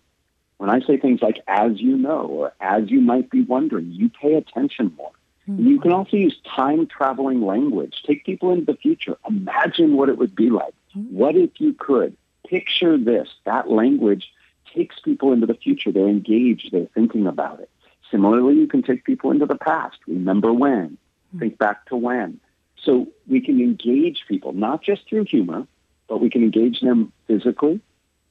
When 0.57 0.71
I 0.71 0.81
say 0.81 0.97
things 0.97 1.23
like 1.23 1.41
as 1.47 1.81
you 1.81 1.97
know 1.97 2.23
or 2.23 2.53
as 2.61 2.91
you 2.91 3.01
might 3.01 3.31
be 3.31 3.43
wondering, 3.43 3.93
you 3.93 4.09
pay 4.09 4.35
attention 4.35 4.93
more. 4.97 5.13
Mm-hmm. 5.49 5.67
You 5.67 5.81
can 5.81 5.93
also 5.93 6.17
use 6.17 6.37
time 6.45 6.87
traveling 6.87 7.43
language. 7.43 8.03
Take 8.05 8.25
people 8.25 8.53
into 8.53 8.65
the 8.65 8.77
future. 8.77 9.17
Imagine 9.29 9.97
what 9.97 10.09
it 10.09 10.19
would 10.19 10.35
be 10.35 10.51
like. 10.51 10.75
Mm-hmm. 10.97 11.17
What 11.17 11.37
if 11.37 11.61
you 11.61 11.75
could? 11.75 12.17
Picture 12.49 12.99
this. 12.99 13.29
That 13.45 13.71
language 13.71 14.33
takes 14.75 14.99
people 14.99 15.33
into 15.33 15.47
the 15.47 15.55
future. 15.55 15.93
They're 15.93 16.09
engaged. 16.09 16.73
They're 16.73 16.89
thinking 16.95 17.27
about 17.27 17.61
it. 17.61 17.71
Similarly, 18.11 18.57
you 18.57 18.67
can 18.67 18.83
take 18.83 19.05
people 19.05 19.31
into 19.31 19.47
the 19.47 19.57
past. 19.57 19.99
Remember 20.07 20.53
when. 20.53 20.99
Hmm. 21.33 21.39
Think 21.39 21.59
back 21.59 21.87
to 21.87 21.97
when. 21.97 22.41
So 22.83 23.09
we 23.27 23.41
can 23.41 23.61
engage 23.61 24.25
people, 24.29 24.53
not 24.53 24.83
just 24.83 25.09
through 25.09 25.25
humor, 25.25 25.67
but 26.09 26.21
we 26.21 26.31
can 26.31 26.43
engage 26.43 26.81
them 26.81 27.13
physically, 27.27 27.81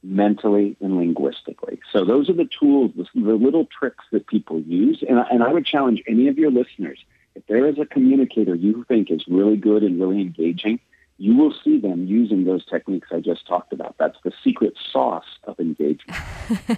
mentally 0.04 0.78
and 0.80 0.98
linguistically. 0.98 1.80
So 1.92 2.06
those 2.06 2.30
are 2.30 2.34
the 2.34 2.50
tools, 2.60 2.92
the, 2.96 3.06
the 3.14 3.34
little 3.34 3.66
tricks 3.66 4.06
that 4.12 4.26
people 4.28 4.60
use. 4.62 5.04
And, 5.08 5.20
and 5.30 5.44
I 5.44 5.52
would 5.52 5.66
challenge 5.66 6.02
any 6.08 6.28
of 6.28 6.38
your 6.38 6.50
listeners, 6.50 7.00
if 7.36 7.46
there 7.46 7.68
is 7.68 7.78
a 7.78 7.86
communicator 7.86 8.56
you 8.56 8.84
think 8.88 9.12
is 9.12 9.24
really 9.28 9.58
good 9.58 9.84
and 9.84 10.00
really 10.00 10.22
engaging, 10.22 10.80
you 11.18 11.36
will 11.36 11.54
see 11.64 11.80
them 11.80 12.06
using 12.06 12.46
those 12.46 12.66
techniques 12.66 13.08
I 13.12 13.20
just 13.20 13.48
talked 13.48 13.74
about. 13.74 13.96
That's 13.98 14.18
the 14.24 14.32
secret 14.44 14.74
sauce 14.92 15.26
of 15.46 15.60
engagement. 15.60 16.20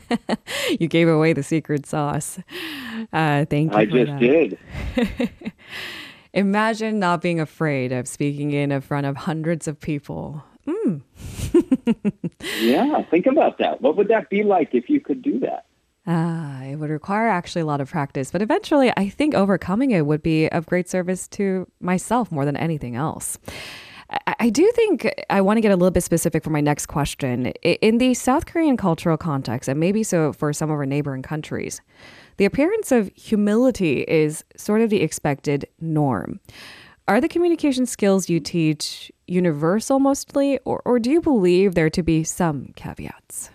you 0.79 0.87
gave 0.87 1.07
away 1.09 1.33
the 1.33 1.43
secret 1.43 1.85
sauce. 1.85 2.39
Uh, 3.11 3.45
thank 3.45 3.73
you. 3.73 3.77
I 3.77 3.85
just 3.85 4.11
that. 4.11 4.19
did. 4.19 4.59
Imagine 6.33 6.99
not 6.99 7.21
being 7.21 7.39
afraid 7.39 7.91
of 7.91 8.07
speaking 8.07 8.51
in 8.51 8.79
front 8.81 9.07
of 9.07 9.17
hundreds 9.17 9.67
of 9.67 9.79
people. 9.79 10.43
Mm. 10.65 11.01
yeah, 12.61 13.01
think 13.09 13.25
about 13.25 13.57
that. 13.57 13.81
What 13.81 13.97
would 13.97 14.07
that 14.09 14.29
be 14.29 14.43
like 14.43 14.69
if 14.73 14.89
you 14.89 15.01
could 15.01 15.21
do 15.21 15.39
that? 15.39 15.65
Ah, 16.05 16.63
it 16.63 16.77
would 16.77 16.89
require 16.89 17.27
actually 17.27 17.61
a 17.61 17.65
lot 17.65 17.81
of 17.81 17.89
practice, 17.89 18.31
but 18.31 18.41
eventually 18.41 18.91
I 18.95 19.09
think 19.09 19.35
overcoming 19.35 19.91
it 19.91 20.05
would 20.05 20.23
be 20.23 20.47
of 20.49 20.65
great 20.65 20.89
service 20.89 21.27
to 21.29 21.67
myself 21.81 22.31
more 22.31 22.45
than 22.45 22.57
anything 22.57 22.95
else. 22.95 23.37
I 24.39 24.49
do 24.49 24.71
think 24.73 25.13
I 25.29 25.41
want 25.41 25.57
to 25.57 25.61
get 25.61 25.71
a 25.71 25.75
little 25.75 25.91
bit 25.91 26.03
specific 26.03 26.43
for 26.43 26.49
my 26.49 26.61
next 26.61 26.87
question. 26.87 27.47
In 27.61 27.99
the 27.99 28.15
South 28.15 28.47
Korean 28.47 28.75
cultural 28.75 29.17
context, 29.17 29.69
and 29.69 29.79
maybe 29.79 30.01
so 30.01 30.33
for 30.33 30.51
some 30.51 30.71
of 30.71 30.77
our 30.77 30.85
neighboring 30.85 31.21
countries, 31.21 31.79
the 32.37 32.45
appearance 32.45 32.91
of 32.91 33.11
humility 33.15 34.01
is 34.01 34.43
sort 34.55 34.81
of 34.81 34.89
the 34.89 35.01
expected 35.01 35.67
norm. 35.79 36.39
Are 37.07 37.21
the 37.21 37.27
communication 37.27 37.85
skills 37.85 38.29
you 38.29 38.39
teach 38.39 39.11
universal 39.27 39.99
mostly, 39.99 40.59
or, 40.65 40.81
or 40.85 40.99
do 40.99 41.11
you 41.11 41.21
believe 41.21 41.75
there 41.75 41.89
to 41.89 42.01
be 42.01 42.23
some 42.23 42.71
caveats? 42.75 43.51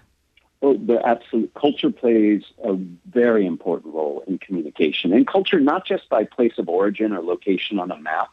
Well, 0.61 0.78
the 0.78 1.00
absolute 1.04 1.52
culture 1.54 1.90
plays 1.90 2.42
a 2.64 2.75
very 3.11 3.44
important 3.46 3.94
role 3.94 4.23
in 4.26 4.38
communication, 4.38 5.12
and 5.12 5.26
culture 5.26 5.61
not 5.61 5.87
just 5.87 6.08
by 6.08 6.25
place 6.25 6.54
of 6.58 6.68
origin 6.68 7.12
or 7.12 7.23
location 7.23 7.78
on 7.78 7.90
a 7.90 7.99
map, 7.99 8.30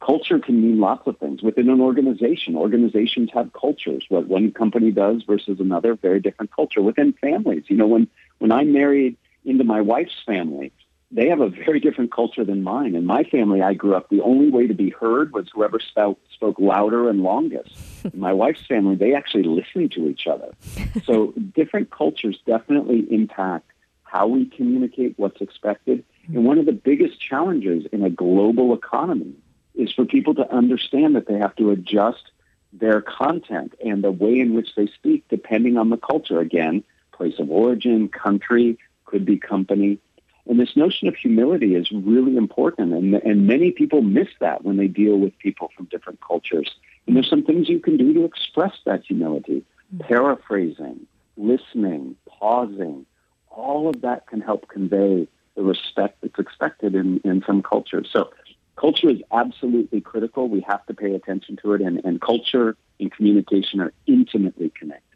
culture 0.00 0.38
can 0.38 0.60
mean 0.60 0.80
lots 0.80 1.06
of 1.06 1.18
things 1.18 1.42
within 1.42 1.68
an 1.68 1.80
organization. 1.80 2.56
Organizations 2.56 3.30
have 3.34 3.52
cultures. 3.52 4.04
What 4.08 4.26
one 4.26 4.52
company 4.52 4.90
does 4.90 5.22
versus 5.26 5.60
another, 5.60 5.94
very 5.94 6.20
different 6.20 6.52
culture. 6.54 6.82
Within 6.82 7.12
families, 7.14 7.64
you 7.68 7.76
know, 7.76 7.86
when 7.86 8.08
when 8.38 8.52
I 8.52 8.64
married 8.64 9.16
into 9.44 9.64
my 9.64 9.80
wife's 9.80 10.22
family, 10.26 10.72
they 11.10 11.28
have 11.28 11.40
a 11.40 11.48
very 11.48 11.78
different 11.78 12.12
culture 12.12 12.44
than 12.44 12.62
mine. 12.62 12.94
In 12.94 13.06
my 13.06 13.22
family, 13.22 13.62
I 13.62 13.74
grew 13.74 13.94
up, 13.94 14.08
the 14.08 14.20
only 14.20 14.50
way 14.50 14.66
to 14.66 14.74
be 14.74 14.90
heard 14.90 15.32
was 15.32 15.46
whoever 15.54 15.78
spoke, 15.78 16.18
spoke 16.34 16.58
louder 16.58 17.08
and 17.08 17.22
longest. 17.22 17.70
In 18.12 18.18
my 18.18 18.32
wife's 18.32 18.66
family, 18.66 18.96
they 18.96 19.14
actually 19.14 19.44
listened 19.44 19.92
to 19.92 20.08
each 20.08 20.26
other. 20.26 20.52
So 21.04 21.34
different 21.54 21.90
cultures 21.90 22.38
definitely 22.46 23.06
impact 23.10 23.70
how 24.04 24.26
we 24.28 24.46
communicate 24.46 25.14
what's 25.18 25.40
expected. 25.40 26.04
And 26.28 26.44
one 26.44 26.58
of 26.58 26.66
the 26.66 26.72
biggest 26.72 27.20
challenges 27.20 27.84
in 27.92 28.02
a 28.02 28.10
global 28.10 28.74
economy 28.74 29.34
is 29.74 29.92
for 29.92 30.04
people 30.04 30.34
to 30.34 30.54
understand 30.54 31.16
that 31.16 31.26
they 31.26 31.38
have 31.38 31.56
to 31.56 31.70
adjust 31.70 32.30
their 32.72 33.00
content 33.00 33.74
and 33.84 34.02
the 34.02 34.10
way 34.10 34.38
in 34.40 34.54
which 34.54 34.74
they 34.74 34.86
speak 34.88 35.24
depending 35.28 35.76
on 35.76 35.90
the 35.90 35.96
culture. 35.96 36.40
Again, 36.40 36.82
place 37.12 37.38
of 37.38 37.50
origin, 37.50 38.08
country, 38.08 38.78
could 39.04 39.24
be 39.24 39.38
company. 39.38 39.98
And 40.46 40.60
this 40.60 40.76
notion 40.76 41.08
of 41.08 41.14
humility 41.16 41.74
is 41.74 41.90
really 41.90 42.36
important. 42.36 42.92
And, 42.92 43.14
and 43.14 43.46
many 43.46 43.70
people 43.70 44.02
miss 44.02 44.28
that 44.40 44.64
when 44.64 44.76
they 44.76 44.88
deal 44.88 45.16
with 45.16 45.38
people 45.38 45.70
from 45.76 45.86
different 45.86 46.20
cultures. 46.20 46.70
And 47.06 47.16
there's 47.16 47.30
some 47.30 47.44
things 47.44 47.68
you 47.68 47.80
can 47.80 47.96
do 47.96 48.12
to 48.14 48.24
express 48.24 48.74
that 48.84 49.04
humility. 49.04 49.64
Mm-hmm. 49.94 50.06
Paraphrasing, 50.06 51.06
listening, 51.36 52.16
pausing, 52.26 53.06
all 53.50 53.88
of 53.88 54.02
that 54.02 54.26
can 54.26 54.40
help 54.40 54.68
convey 54.68 55.28
the 55.54 55.62
respect 55.62 56.18
that's 56.20 56.38
expected 56.38 56.94
in, 56.94 57.20
in 57.24 57.42
some 57.46 57.62
cultures. 57.62 58.08
So 58.12 58.30
culture 58.76 59.10
is 59.10 59.20
absolutely 59.32 60.00
critical. 60.00 60.48
We 60.48 60.60
have 60.62 60.84
to 60.86 60.94
pay 60.94 61.14
attention 61.14 61.56
to 61.62 61.74
it, 61.74 61.80
and, 61.80 62.04
and 62.04 62.20
culture 62.20 62.76
and 63.00 63.12
communication 63.12 63.80
are 63.80 63.92
intimately 64.06 64.70
connected. 64.78 65.13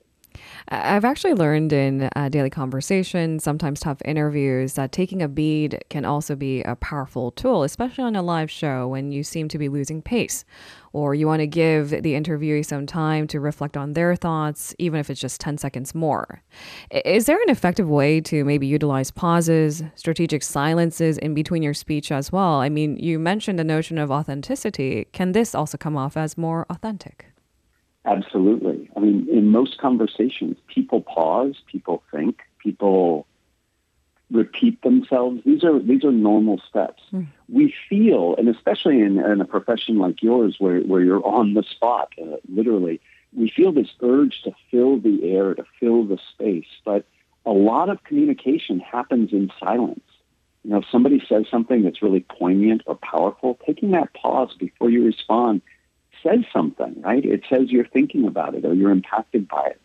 I've 0.68 1.04
actually 1.04 1.34
learned 1.34 1.72
in 1.72 2.08
uh, 2.14 2.28
daily 2.28 2.50
conversation, 2.50 3.38
sometimes 3.38 3.80
tough 3.80 4.02
interviews, 4.04 4.74
that 4.74 4.92
taking 4.92 5.22
a 5.22 5.28
beat 5.28 5.74
can 5.88 6.04
also 6.04 6.36
be 6.36 6.62
a 6.62 6.76
powerful 6.76 7.30
tool, 7.30 7.62
especially 7.62 8.04
on 8.04 8.16
a 8.16 8.22
live 8.22 8.50
show 8.50 8.86
when 8.88 9.12
you 9.12 9.22
seem 9.22 9.48
to 9.48 9.58
be 9.58 9.68
losing 9.68 10.02
pace 10.02 10.44
or 10.92 11.14
you 11.14 11.26
want 11.26 11.40
to 11.40 11.46
give 11.46 11.90
the 11.90 12.14
interviewee 12.14 12.64
some 12.64 12.86
time 12.86 13.26
to 13.28 13.40
reflect 13.40 13.76
on 13.76 13.92
their 13.92 14.16
thoughts, 14.16 14.74
even 14.78 15.00
if 15.00 15.10
it's 15.10 15.20
just 15.20 15.40
10 15.40 15.58
seconds 15.58 15.94
more. 15.94 16.42
Is 16.90 17.26
there 17.26 17.40
an 17.40 17.50
effective 17.50 17.88
way 17.88 18.20
to 18.22 18.44
maybe 18.44 18.66
utilize 18.66 19.10
pauses, 19.10 19.82
strategic 19.94 20.42
silences 20.42 21.18
in 21.18 21.34
between 21.34 21.62
your 21.62 21.74
speech 21.74 22.10
as 22.10 22.32
well? 22.32 22.54
I 22.54 22.68
mean, 22.68 22.96
you 22.96 23.18
mentioned 23.18 23.58
the 23.58 23.64
notion 23.64 23.98
of 23.98 24.10
authenticity. 24.10 25.06
Can 25.12 25.32
this 25.32 25.54
also 25.54 25.78
come 25.78 25.96
off 25.96 26.16
as 26.16 26.38
more 26.38 26.66
authentic? 26.70 27.26
Absolutely. 28.08 28.90
I 28.96 29.00
mean, 29.00 29.28
in 29.30 29.50
most 29.50 29.76
conversations, 29.78 30.56
people 30.66 31.02
pause, 31.02 31.56
people 31.66 32.02
think, 32.10 32.40
people 32.58 33.26
repeat 34.30 34.80
themselves. 34.80 35.42
These 35.44 35.62
are 35.62 35.78
these 35.78 36.04
are 36.04 36.12
normal 36.12 36.58
steps. 36.66 37.02
Mm. 37.12 37.26
We 37.50 37.74
feel, 37.88 38.34
and 38.36 38.48
especially 38.48 39.00
in, 39.02 39.18
in, 39.18 39.40
a 39.42 39.44
profession 39.44 39.98
like 39.98 40.22
yours, 40.22 40.56
where 40.58 40.80
where 40.80 41.02
you're 41.02 41.26
on 41.26 41.52
the 41.52 41.62
spot, 41.62 42.12
uh, 42.20 42.36
literally, 42.48 43.00
we 43.34 43.50
feel 43.50 43.72
this 43.72 43.90
urge 44.00 44.40
to 44.44 44.52
fill 44.70 44.98
the 44.98 45.30
air, 45.30 45.54
to 45.54 45.64
fill 45.78 46.04
the 46.04 46.18
space. 46.32 46.68
But 46.86 47.04
a 47.44 47.52
lot 47.52 47.90
of 47.90 48.02
communication 48.04 48.80
happens 48.80 49.32
in 49.32 49.52
silence. 49.60 50.00
You 50.64 50.70
know, 50.70 50.78
if 50.78 50.86
somebody 50.90 51.22
says 51.28 51.44
something 51.50 51.82
that's 51.82 52.02
really 52.02 52.20
poignant 52.20 52.82
or 52.86 52.94
powerful, 52.94 53.58
taking 53.66 53.90
that 53.90 54.14
pause 54.14 54.54
before 54.58 54.88
you 54.88 55.04
respond 55.04 55.60
says 56.22 56.44
something, 56.52 57.00
right? 57.00 57.24
It 57.24 57.44
says 57.48 57.70
you're 57.70 57.86
thinking 57.86 58.26
about 58.26 58.54
it 58.54 58.64
or 58.64 58.74
you're 58.74 58.90
impacted 58.90 59.48
by 59.48 59.66
it. 59.66 59.80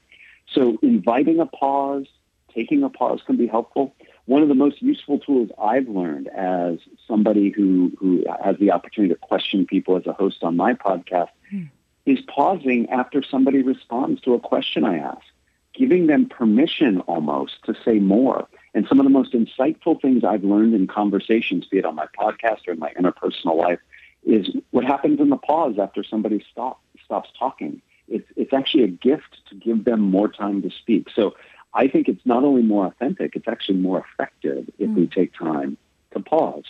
So 0.51 0.77
inviting 0.81 1.39
a 1.39 1.45
pause, 1.45 2.05
taking 2.53 2.83
a 2.83 2.89
pause 2.89 3.21
can 3.25 3.37
be 3.37 3.47
helpful. 3.47 3.95
One 4.25 4.41
of 4.41 4.47
the 4.47 4.55
most 4.55 4.81
useful 4.81 5.19
tools 5.19 5.49
I've 5.61 5.87
learned 5.87 6.27
as 6.29 6.79
somebody 7.07 7.49
who, 7.49 7.91
who 7.99 8.25
has 8.43 8.57
the 8.57 8.71
opportunity 8.71 9.13
to 9.13 9.19
question 9.19 9.65
people 9.65 9.97
as 9.97 10.05
a 10.07 10.13
host 10.13 10.43
on 10.43 10.55
my 10.55 10.73
podcast 10.73 11.29
mm. 11.51 11.69
is 12.05 12.19
pausing 12.21 12.89
after 12.89 13.21
somebody 13.23 13.61
responds 13.61 14.21
to 14.21 14.33
a 14.33 14.39
question 14.39 14.85
I 14.85 14.99
ask, 14.99 15.25
giving 15.73 16.07
them 16.07 16.27
permission 16.27 17.01
almost 17.01 17.63
to 17.65 17.75
say 17.83 17.99
more. 17.99 18.47
And 18.73 18.87
some 18.87 18.99
of 18.99 19.03
the 19.03 19.09
most 19.09 19.33
insightful 19.33 20.01
things 20.01 20.23
I've 20.23 20.43
learned 20.43 20.73
in 20.73 20.87
conversations, 20.87 21.65
be 21.65 21.79
it 21.79 21.85
on 21.85 21.95
my 21.95 22.07
podcast 22.17 22.67
or 22.67 22.73
in 22.73 22.79
my 22.79 22.93
interpersonal 22.93 23.57
life, 23.57 23.79
is 24.25 24.49
what 24.71 24.85
happens 24.85 25.19
in 25.19 25.29
the 25.29 25.37
pause 25.37 25.75
after 25.79 26.03
somebody 26.03 26.43
stop, 26.51 26.81
stops 27.03 27.29
talking. 27.37 27.81
It's, 28.07 28.27
it's 28.35 28.53
actually 28.53 28.83
a 28.83 28.87
gift 28.87 29.39
to 29.49 29.55
give 29.55 29.85
them 29.85 30.01
more 30.01 30.27
time 30.27 30.61
to 30.61 30.69
speak. 30.69 31.07
So 31.15 31.35
I 31.73 31.87
think 31.87 32.07
it's 32.07 32.25
not 32.25 32.43
only 32.43 32.61
more 32.61 32.85
authentic, 32.85 33.35
it's 33.35 33.47
actually 33.47 33.79
more 33.79 34.05
effective 34.13 34.69
if 34.77 34.89
mm. 34.89 34.95
we 34.95 35.07
take 35.07 35.33
time 35.33 35.77
to 36.13 36.19
pause. 36.19 36.65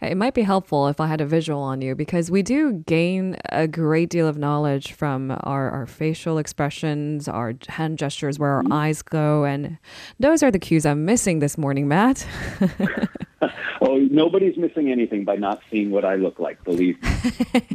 It 0.00 0.16
might 0.16 0.34
be 0.34 0.42
helpful 0.42 0.88
if 0.88 1.00
I 1.00 1.06
had 1.06 1.20
a 1.20 1.26
visual 1.26 1.60
on 1.60 1.80
you 1.80 1.94
because 1.94 2.30
we 2.30 2.42
do 2.42 2.72
gain 2.86 3.36
a 3.50 3.66
great 3.66 4.10
deal 4.10 4.28
of 4.28 4.36
knowledge 4.38 4.92
from 4.92 5.30
our, 5.40 5.70
our 5.70 5.86
facial 5.86 6.38
expressions, 6.38 7.28
our 7.28 7.54
hand 7.68 7.98
gestures, 7.98 8.38
where 8.38 8.50
our 8.50 8.62
mm-hmm. 8.62 8.72
eyes 8.72 9.02
go. 9.02 9.44
And 9.44 9.78
those 10.20 10.42
are 10.42 10.50
the 10.50 10.58
cues 10.58 10.86
I'm 10.86 11.04
missing 11.04 11.38
this 11.38 11.56
morning, 11.56 11.88
Matt. 11.88 12.26
oh, 13.80 13.96
nobody's 14.10 14.56
missing 14.56 14.90
anything 14.90 15.24
by 15.24 15.36
not 15.36 15.60
seeing 15.70 15.90
what 15.90 16.04
I 16.04 16.16
look 16.16 16.38
like, 16.38 16.62
believe 16.64 17.02
me. 17.02 17.10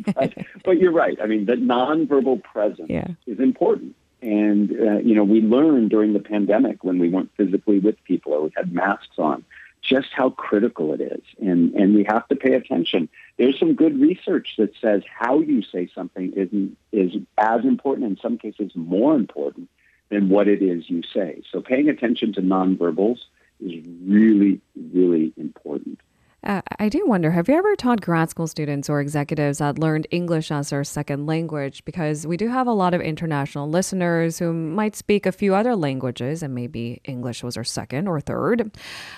but, 0.15 0.33
but, 0.63 0.77
you're 0.79 0.91
right. 0.91 1.17
I 1.21 1.27
mean, 1.27 1.45
the 1.45 1.53
nonverbal 1.55 2.43
presence 2.43 2.89
yeah. 2.89 3.07
is 3.27 3.39
important. 3.39 3.95
And, 4.21 4.71
uh, 4.71 4.97
you 4.99 5.15
know, 5.15 5.23
we 5.23 5.41
learned 5.41 5.89
during 5.89 6.13
the 6.13 6.19
pandemic 6.19 6.83
when 6.83 6.99
we 6.99 7.09
weren't 7.09 7.31
physically 7.37 7.79
with 7.79 7.95
people 8.03 8.33
or 8.33 8.43
we 8.43 8.51
had 8.55 8.71
masks 8.71 9.17
on 9.17 9.43
just 9.81 10.09
how 10.13 10.29
critical 10.29 10.93
it 10.93 11.01
is. 11.01 11.21
And, 11.39 11.73
and 11.73 11.95
we 11.95 12.03
have 12.07 12.27
to 12.27 12.35
pay 12.35 12.53
attention. 12.53 13.09
There's 13.37 13.57
some 13.59 13.73
good 13.73 13.99
research 13.99 14.55
that 14.57 14.71
says 14.79 15.01
how 15.19 15.39
you 15.39 15.63
say 15.63 15.89
something 15.93 16.33
is, 16.35 16.49
is 16.91 17.21
as 17.37 17.65
important, 17.65 18.07
in 18.07 18.17
some 18.17 18.37
cases 18.37 18.71
more 18.75 19.15
important, 19.15 19.69
than 20.09 20.29
what 20.29 20.47
it 20.47 20.61
is 20.61 20.89
you 20.89 21.01
say. 21.13 21.41
So 21.51 21.61
paying 21.61 21.89
attention 21.89 22.33
to 22.33 22.41
nonverbals 22.41 23.19
is 23.59 23.83
really, 24.03 24.61
really 24.93 25.33
important. 25.37 25.99
Uh, 26.43 26.61
I 26.79 26.89
do 26.89 27.05
wonder 27.05 27.29
have 27.29 27.47
you 27.47 27.55
ever 27.55 27.75
taught 27.75 28.01
grad 28.01 28.31
school 28.31 28.47
students 28.47 28.89
or 28.89 28.99
executives 28.99 29.59
that 29.59 29.77
learned 29.77 30.07
English 30.09 30.51
as 30.51 30.71
their 30.71 30.83
second 30.83 31.27
language? 31.27 31.85
Because 31.85 32.25
we 32.25 32.35
do 32.35 32.47
have 32.47 32.65
a 32.65 32.71
lot 32.71 32.95
of 32.95 33.01
international 33.01 33.69
listeners 33.69 34.39
who 34.39 34.51
might 34.51 34.95
speak 34.95 35.27
a 35.27 35.31
few 35.31 35.53
other 35.53 35.75
languages 35.75 36.41
and 36.41 36.55
maybe 36.55 36.99
English 37.03 37.43
was 37.43 37.55
their 37.55 37.63
second 37.63 38.07
or 38.07 38.19
third. 38.19 38.75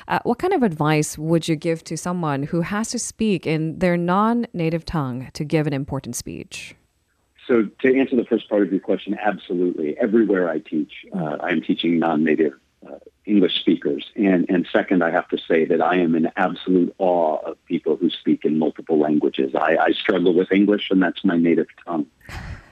Uh, 0.09 0.19
what 0.23 0.39
kind 0.39 0.53
of 0.53 0.63
advice 0.63 1.17
would 1.17 1.47
you 1.47 1.55
give 1.55 1.83
to 1.85 1.95
someone 1.95 2.43
who 2.43 2.59
has 2.59 2.89
to 2.89 2.99
speak 2.99 3.47
in 3.47 3.79
their 3.79 3.95
non 3.95 4.45
native 4.53 4.83
tongue 4.83 5.29
to 5.33 5.45
give 5.45 5.65
an 5.65 5.73
important 5.73 6.17
speech? 6.17 6.75
So 7.47 7.69
to 7.81 7.99
answer 7.99 8.15
the 8.15 8.25
first 8.25 8.49
part 8.49 8.63
of 8.63 8.71
your 8.71 8.79
question, 8.79 9.17
absolutely. 9.21 9.97
Everywhere 9.97 10.49
I 10.49 10.59
teach, 10.59 10.91
uh, 11.13 11.37
I 11.39 11.51
am 11.51 11.61
teaching 11.61 11.99
non-native 11.99 12.53
uh, 12.85 12.99
English 13.25 13.59
speakers. 13.59 14.11
And, 14.15 14.45
and 14.49 14.67
second, 14.71 15.03
I 15.03 15.11
have 15.11 15.27
to 15.29 15.37
say 15.37 15.65
that 15.65 15.81
I 15.81 15.95
am 15.95 16.15
in 16.15 16.29
absolute 16.35 16.93
awe 16.97 17.37
of 17.37 17.65
people 17.65 17.95
who 17.95 18.09
speak 18.09 18.43
in 18.43 18.59
multiple 18.59 18.97
languages. 18.99 19.55
I, 19.55 19.77
I 19.77 19.91
struggle 19.91 20.33
with 20.33 20.51
English, 20.51 20.89
and 20.91 21.01
that's 21.01 21.23
my 21.23 21.37
native 21.37 21.67
tongue. 21.85 22.07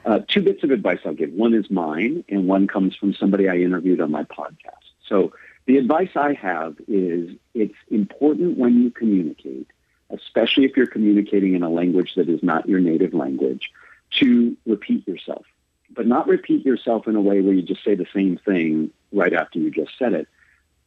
Uh, 0.03 0.19
two 0.27 0.41
bits 0.41 0.63
of 0.63 0.71
advice 0.71 0.99
I'll 1.05 1.13
give. 1.13 1.31
One 1.31 1.53
is 1.53 1.69
mine, 1.69 2.23
and 2.27 2.47
one 2.47 2.67
comes 2.67 2.95
from 2.95 3.13
somebody 3.13 3.47
I 3.47 3.57
interviewed 3.57 4.01
on 4.01 4.11
my 4.11 4.23
podcast. 4.23 4.87
So 5.07 5.31
the 5.67 5.77
advice 5.77 6.09
I 6.15 6.33
have 6.33 6.75
is 6.87 7.35
it's 7.53 7.75
important 7.89 8.57
when 8.57 8.81
you 8.81 8.89
communicate, 8.89 9.67
especially 10.09 10.65
if 10.65 10.75
you're 10.75 10.87
communicating 10.87 11.53
in 11.53 11.63
a 11.63 11.69
language 11.69 12.15
that 12.15 12.29
is 12.29 12.41
not 12.41 12.67
your 12.67 12.79
native 12.79 13.13
language, 13.13 13.71
to 14.19 14.57
repeat 14.65 15.07
yourself. 15.07 15.45
But 15.93 16.07
not 16.07 16.27
repeat 16.27 16.65
yourself 16.65 17.07
in 17.07 17.15
a 17.15 17.21
way 17.21 17.41
where 17.41 17.53
you 17.53 17.61
just 17.61 17.83
say 17.83 17.95
the 17.95 18.07
same 18.13 18.37
thing 18.37 18.91
right 19.11 19.33
after 19.33 19.59
you 19.59 19.69
just 19.69 19.91
said 19.99 20.13
it. 20.13 20.27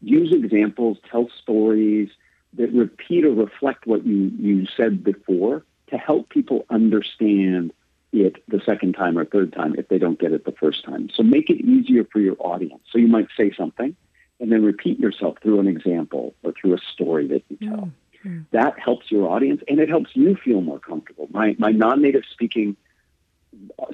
Use 0.05 0.33
examples, 0.33 0.99
tell 1.11 1.29
stories 1.43 2.11
that 2.55 2.73
repeat 2.73 3.25
or 3.25 3.33
reflect 3.33 3.87
what 3.87 4.07
you, 4.07 4.31
you 4.39 4.67
said 4.77 5.03
before 5.03 5.65
to 5.89 5.97
help 5.97 6.29
people 6.29 6.67
understand 6.71 7.73
it 8.13 8.37
the 8.49 8.61
second 8.65 8.93
time 8.93 9.19
or 9.19 9.25
third 9.25 9.53
time 9.53 9.75
if 9.77 9.89
they 9.89 9.99
don't 9.99 10.19
get 10.19 10.33
it 10.33 10.45
the 10.45 10.53
first 10.53 10.85
time. 10.85 11.11
So 11.15 11.23
make 11.23 11.51
it 11.51 11.65
easier 11.65 12.05
for 12.05 12.21
your 12.21 12.37
audience. 12.39 12.83
So 12.91 12.99
you 12.99 13.09
might 13.09 13.29
say 13.37 13.53
something 13.57 13.97
and 14.41 14.53
then 14.53 14.63
repeat 14.63 15.01
yourself 15.01 15.39
through 15.43 15.61
an 15.61 15.69
example 15.69 16.35
or 16.43 16.53
through 16.53 16.75
a 16.75 16.79
story 16.93 17.27
that 17.29 17.43
you 17.49 17.69
tell. 17.69 17.91
Mm-hmm. 18.25 18.41
That 18.53 18.79
helps 18.79 19.11
your 19.11 19.29
audience 19.29 19.63
and 19.69 19.81
it 19.81 19.89
helps 19.89 20.11
you 20.15 20.37
feel 20.37 20.61
more 20.61 20.79
comfortable. 20.79 21.29
My, 21.31 21.57
my 21.59 21.71
non-native 21.71 22.25
speaking 22.31 22.77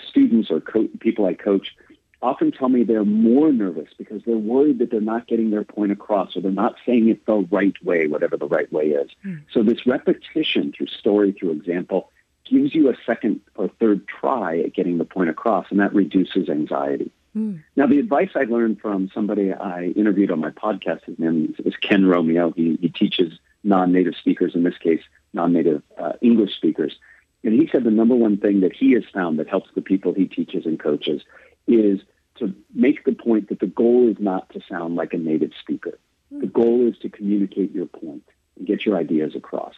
students 0.07 0.51
or 0.51 0.61
co- 0.61 0.89
people 1.01 1.27
I 1.27 1.35
coach 1.35 1.75
often 2.23 2.53
tell 2.53 2.69
me 2.69 2.85
they're 2.85 3.05
more 3.05 3.53
nervous 3.53 3.89
because 3.97 4.23
they're 4.25 4.37
worried 4.37 4.79
that 4.79 4.91
they're 4.91 5.01
not 5.01 5.27
getting 5.27 5.51
their 5.51 5.65
point 5.65 5.93
across 5.93 6.37
or 6.37 6.41
they're 6.41 6.51
not 6.51 6.77
saying 6.85 7.09
it 7.09 7.25
the 7.27 7.47
right 7.51 7.75
way, 7.83 8.07
whatever 8.07 8.37
the 8.37 8.47
right 8.47 8.71
way 8.73 8.89
is. 8.89 9.11
Mm. 9.25 9.43
So 9.53 9.63
this 9.63 9.87
repetition 9.87 10.73
through 10.77 10.89
story, 10.89 11.33
through 11.33 11.53
example, 11.53 12.11
gives 12.45 12.75
you 12.75 12.91
a 12.91 12.95
second 13.07 13.41
or 13.55 13.69
third 13.81 14.07
try 14.07 14.59
at 14.59 14.75
getting 14.75 14.99
the 14.99 15.05
point 15.05 15.31
across, 15.31 15.67
and 15.71 15.81
that 15.81 15.95
reduces 15.95 16.49
anxiety. 16.49 17.11
Mm. 17.37 17.63
Now, 17.77 17.87
the 17.87 17.99
advice 17.99 18.31
I 18.35 18.43
learned 18.45 18.81
from 18.81 19.11
somebody 19.15 19.53
I 19.53 19.87
interviewed 19.97 20.31
on 20.31 20.41
my 20.41 20.51
podcast, 20.51 21.05
his 21.05 21.19
name 21.19 21.55
is 21.65 21.75
Ken 21.77 22.07
Romeo. 22.07 22.53
He, 22.53 22.77
he 22.81 22.89
teaches 22.89 23.39
non-native 23.63 24.17
speakers, 24.17 24.55
in 24.55 24.65
this 24.65 24.77
case, 24.79 25.03
non-native 25.33 25.83
uh, 25.97 26.13
English 26.21 26.55
speakers. 26.57 26.97
And 27.45 27.55
he 27.55 27.69
said 27.71 27.85
the 27.85 27.91
number 27.91 28.15
one 28.15 28.37
thing 28.37 28.61
that 28.61 28.75
he 28.75 28.93
has 28.93 29.05
found 29.13 29.39
that 29.39 29.49
helps 29.49 29.71
the 29.75 29.81
people 29.81 30.13
he 30.13 30.27
teaches 30.27 30.67
and 30.67 30.79
coaches 30.79 31.23
is 31.67 32.01
to 32.39 32.55
make 32.75 33.05
the 33.05 33.13
point 33.13 33.49
that 33.49 33.61
the 33.61 33.67
goal 33.67 34.09
is 34.09 34.17
not 34.19 34.49
to 34.51 34.61
sound 34.69 34.97
like 34.97 35.13
a 35.13 35.19
native 35.19 35.53
speaker. 35.61 35.99
The 36.31 36.47
goal 36.47 36.89
is 36.89 36.97
to 36.99 37.09
communicate 37.09 37.73
your 37.73 37.87
point 37.87 38.23
and 38.57 38.67
get 38.67 38.87
your 38.87 38.97
ideas 38.97 39.35
across 39.35 39.75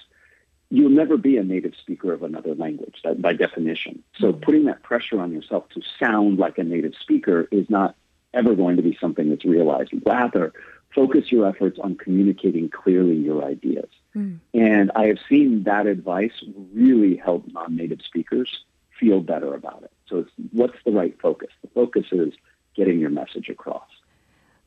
you'll 0.72 0.88
never 0.88 1.18
be 1.18 1.36
a 1.36 1.44
native 1.44 1.74
speaker 1.78 2.14
of 2.14 2.22
another 2.22 2.54
language 2.54 2.96
that, 3.04 3.20
by 3.20 3.34
definition. 3.34 4.02
So 4.18 4.32
mm-hmm. 4.32 4.40
putting 4.40 4.64
that 4.64 4.82
pressure 4.82 5.20
on 5.20 5.30
yourself 5.30 5.68
to 5.74 5.82
sound 6.00 6.38
like 6.38 6.56
a 6.56 6.64
native 6.64 6.94
speaker 6.98 7.46
is 7.52 7.68
not 7.68 7.94
ever 8.32 8.54
going 8.54 8.78
to 8.78 8.82
be 8.82 8.96
something 8.98 9.28
that's 9.28 9.44
realized. 9.44 9.92
Rather, 10.06 10.54
focus 10.94 11.30
your 11.30 11.46
efforts 11.46 11.78
on 11.78 11.96
communicating 11.96 12.70
clearly 12.70 13.16
your 13.16 13.44
ideas. 13.44 13.88
Mm. 14.16 14.38
And 14.54 14.90
I 14.96 15.08
have 15.08 15.18
seen 15.28 15.64
that 15.64 15.86
advice 15.86 16.42
really 16.72 17.16
help 17.16 17.44
non-native 17.52 18.00
speakers 18.00 18.64
feel 18.98 19.20
better 19.20 19.52
about 19.52 19.82
it. 19.82 19.91
So 20.08 20.18
it's 20.18 20.30
what's 20.52 20.76
the 20.84 20.92
right 20.92 21.18
focus? 21.20 21.50
The 21.62 21.68
focus 21.68 22.06
is 22.12 22.32
getting 22.74 22.98
your 22.98 23.10
message 23.10 23.48
across. 23.48 23.88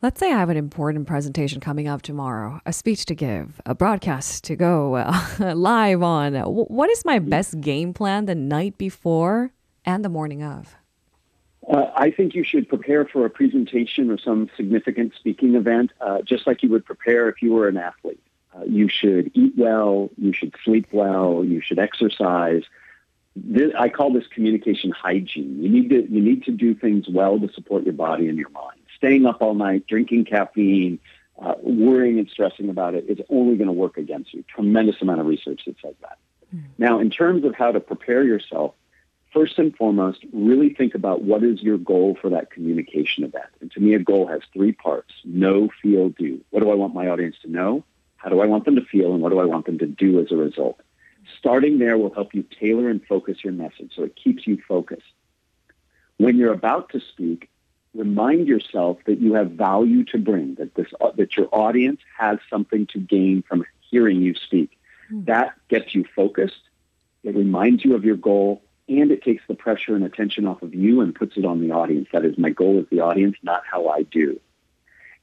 Let's 0.01 0.19
say 0.19 0.31
I 0.31 0.38
have 0.38 0.49
an 0.49 0.57
important 0.57 1.07
presentation 1.07 1.62
coming 1.62 1.88
up 1.88 2.01
tomorrow, 2.01 2.60
a 2.65 2.73
speech 2.73 3.05
to 3.05 3.15
give, 3.15 3.60
a 3.65 3.73
broadcast 3.73 4.43
to 4.43 4.55
go 4.55 4.95
uh, 4.95 5.19
live 5.55 6.03
on. 6.03 6.36
What 6.36 6.89
is 6.89 7.03
my 7.05 7.19
best 7.19 7.60
game 7.62 7.93
plan 7.93 8.25
the 8.25 8.36
night 8.36 8.77
before 8.77 9.51
and 9.86 10.05
the 10.05 10.10
morning 10.10 10.43
of? 10.43 10.75
Uh, 11.67 11.89
I 11.95 12.12
think 12.12 12.36
you 12.36 12.43
should 12.43 12.69
prepare 12.69 13.05
for 13.05 13.25
a 13.25 13.29
presentation 13.29 14.12
or 14.12 14.19
some 14.19 14.49
significant 14.55 15.13
speaking 15.17 15.55
event, 15.55 15.91
uh, 15.99 16.21
just 16.21 16.45
like 16.45 16.62
you 16.62 16.69
would 16.69 16.86
prepare 16.86 17.27
if 17.29 17.41
you 17.41 17.53
were 17.53 17.67
an 17.67 17.77
athlete. 17.77 18.21
Uh, 18.55 18.63
you 18.65 18.88
should 18.88 19.31
eat 19.33 19.53
well, 19.57 20.10
you 20.17 20.33
should 20.33 20.53
sleep 20.63 20.88
well, 20.91 21.43
you 21.43 21.62
should 21.62 21.79
exercise. 21.79 22.63
This, 23.36 23.74
I 23.78 23.89
call 23.89 24.13
this 24.13 24.28
communication 24.28 24.91
hygiene. 24.91 25.62
You 25.62 25.69
need 25.69 25.89
to 25.89 26.10
you 26.10 26.21
need 26.21 26.43
to 26.43 26.52
do 26.52 26.74
things 26.74 27.08
well 27.10 27.39
to 27.39 27.52
support 27.54 27.84
your 27.84 27.93
body 27.93 28.30
and 28.30 28.38
your 28.38 28.50
mind 28.50 28.80
staying 28.95 29.26
up 29.26 29.41
all 29.41 29.54
night, 29.54 29.86
drinking 29.88 30.26
caffeine, 30.26 31.00
uh, 31.41 31.56
worrying 31.62 32.17
and 32.17 32.30
stressing 32.30 32.69
about 32.69 32.95
it 32.95 33.06
is 33.08 33.19
only 33.30 33.56
going 33.56 33.67
to 33.67 33.74
work 33.74 33.98
against 33.98 34.34
you. 34.34 34.43
Tremendous 34.48 35.02
amount 35.02 35.19
of 35.19 35.28
research 35.28 35.62
that 35.65 35.76
says 35.82 35.95
that. 36.02 36.17
Mm. 36.56 36.63
Now, 36.78 37.00
in 37.00 37.10
terms 37.10 37.45
of 37.45 37.56
how 37.56 37.71
to 37.71 37.80
prepare 37.80 38.24
yourself, 38.24 38.74
first 39.34 39.60
and 39.60 39.76
foremost, 39.76 40.26
really 40.32 40.74
think 40.74 40.95
about 40.95 41.21
what 41.21 41.43
is 41.43 41.62
your 41.62 41.78
goal 41.78 42.17
for 42.19 42.30
that 42.30 42.52
communication 42.52 43.24
event. 43.24 43.50
And 43.60 43.71
to 43.74 43.80
me, 43.80 43.93
a 43.93 44.00
goal 44.00 44.28
has 44.28 44.41
three 44.54 44.71
parts 44.71 45.13
know, 45.26 45.69
feel, 45.82 46.10
do. 46.10 46.41
What 46.52 46.63
do 46.63 46.71
I 46.71 46.76
want 46.76 46.93
my 46.93 47.10
audience 47.10 47.36
to 47.41 47.52
know? 47.52 47.84
How 48.15 48.30
do 48.30 48.39
I 48.39 48.45
want 48.45 48.65
them 48.65 48.76
to 48.76 48.86
feel? 48.86 49.13
And 49.13 49.21
what 49.21 49.30
do 49.30 49.39
I 49.39 49.45
want 49.45 49.65
them 49.65 49.78
to 49.80 49.86
do 49.86 50.19
as 50.21 50.32
a 50.32 50.36
result? 50.36 50.80
Starting 51.38 51.80
there 51.80 51.98
will 51.98 52.13
help 52.13 52.34
you 52.34 52.43
tailor 52.60 52.89
and 52.89 53.06
focus 53.06 53.43
your 53.43 53.54
message 53.54 53.91
so 53.95 54.04
it 54.04 54.15
keeps 54.15 54.48
you 54.48 54.58
focused. 54.67 55.04
When 56.17 56.38
you're 56.38 56.54
about 56.54 56.89
to 56.89 57.00
speak, 57.00 57.50
remind 57.93 58.48
yourself 58.48 59.00
that 59.06 59.19
you 59.19 59.34
have 59.34 59.52
value 59.52 60.04
to 60.06 60.17
bring, 60.17 60.56
that 60.56 60.76
this 60.76 60.88
that 61.17 61.36
your 61.36 61.48
audience 61.52 62.02
has 62.17 62.39
something 62.50 62.88
to 62.88 63.00
gain 63.00 63.43
from 63.48 63.65
hearing 63.89 64.21
you 64.21 64.36
speak. 64.36 64.78
Mm. 65.12 65.26
That 65.26 65.54
gets 65.69 65.93
you 65.95 66.06
focused. 66.15 66.62
It 67.24 67.36
reminds 67.36 67.84
you 67.84 67.95
of 67.95 68.06
your 68.06 68.17
goal, 68.17 68.62
and 68.88 69.12
it 69.12 69.24
takes 69.24 69.43
the 69.48 69.56
pressure 69.56 69.95
and 69.95 70.06
attention 70.06 70.45
off 70.45 70.62
of 70.62 70.76
you 70.76 71.02
and 71.02 71.15
puts 71.15 71.38
it 71.38 71.45
on 71.45 71.60
the 71.60 71.71
audience. 71.71 72.08
That 72.12 72.24
is, 72.24 72.38
my 72.38 72.52
goal 72.52 72.80
is 72.80 72.86
the 72.89 73.00
audience, 73.00 73.36
not 73.41 73.63
how 73.69 73.88
I 73.88 74.04
do. 74.04 74.39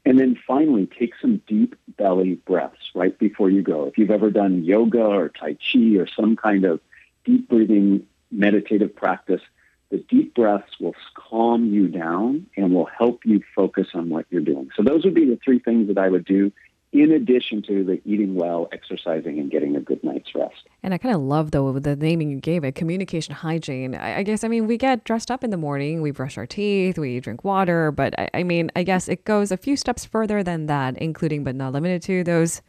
And 0.04 0.18
then 0.18 0.36
finally, 0.46 0.86
take 0.86 1.12
some 1.20 1.42
deep 1.46 1.76
belly 1.96 2.34
breaths 2.34 2.90
right 2.94 3.16
before 3.18 3.50
you 3.50 3.62
go. 3.62 3.84
If 3.84 3.98
you've 3.98 4.10
ever 4.10 4.30
done 4.30 4.64
yoga 4.64 5.02
or 5.02 5.28
Tai 5.28 5.54
Chi 5.54 5.96
or 5.96 6.08
some 6.08 6.36
kind 6.36 6.64
of 6.64 6.80
deep 7.24 7.48
breathing 7.48 8.06
meditative 8.30 8.96
practice, 8.96 9.42
the 9.90 9.98
deep 9.98 10.34
breaths 10.34 10.80
will 10.80 10.94
calm 11.14 11.72
you 11.72 11.86
down 11.86 12.46
and 12.56 12.74
will 12.74 12.86
help 12.86 13.20
you 13.24 13.42
focus 13.54 13.88
on 13.94 14.08
what 14.08 14.26
you're 14.30 14.40
doing. 14.40 14.70
So 14.76 14.82
those 14.82 15.04
would 15.04 15.14
be 15.14 15.26
the 15.26 15.38
three 15.44 15.60
things 15.60 15.88
that 15.88 15.98
I 15.98 16.08
would 16.08 16.24
do 16.24 16.50
in 16.92 17.10
addition 17.10 17.62
to 17.62 17.84
the 17.84 18.00
eating 18.04 18.34
well, 18.34 18.68
exercising, 18.70 19.38
and 19.38 19.50
getting 19.50 19.76
a 19.76 19.80
good 19.80 20.02
night's 20.04 20.34
rest. 20.34 20.68
And 20.82 20.92
I 20.92 20.98
kind 20.98 21.14
of 21.14 21.22
love, 21.22 21.50
though, 21.50 21.78
the 21.78 21.96
naming 21.96 22.30
you 22.30 22.38
gave 22.38 22.64
it 22.64 22.74
communication 22.74 23.34
hygiene. 23.34 23.94
I, 23.94 24.18
I, 24.18 24.22
guess, 24.22 24.44
I 24.44 24.48
mean, 24.48 24.66
we 24.66 24.76
get 24.76 25.04
dressed 25.04 25.30
up 25.30 25.42
in 25.42 25.50
the 25.50 25.56
morning, 25.56 26.02
we 26.02 26.10
brush 26.10 26.36
our 26.36 26.46
teeth, 26.46 26.98
we 26.98 27.18
drink 27.20 27.44
water, 27.44 27.90
but 27.90 28.18
I, 28.18 28.28
I, 28.34 28.42
mean, 28.42 28.70
I 28.76 28.82
guess 28.82 29.08
it 29.08 29.24
goes 29.24 29.50
a 29.50 29.56
few 29.56 29.76
steps 29.76 30.04
further 30.04 30.42
than 30.42 30.66
that, 30.66 30.98
including 30.98 31.44
but 31.44 31.54
not 31.54 31.72
limited 31.72 32.02
to 32.02 32.24
those 32.24 32.60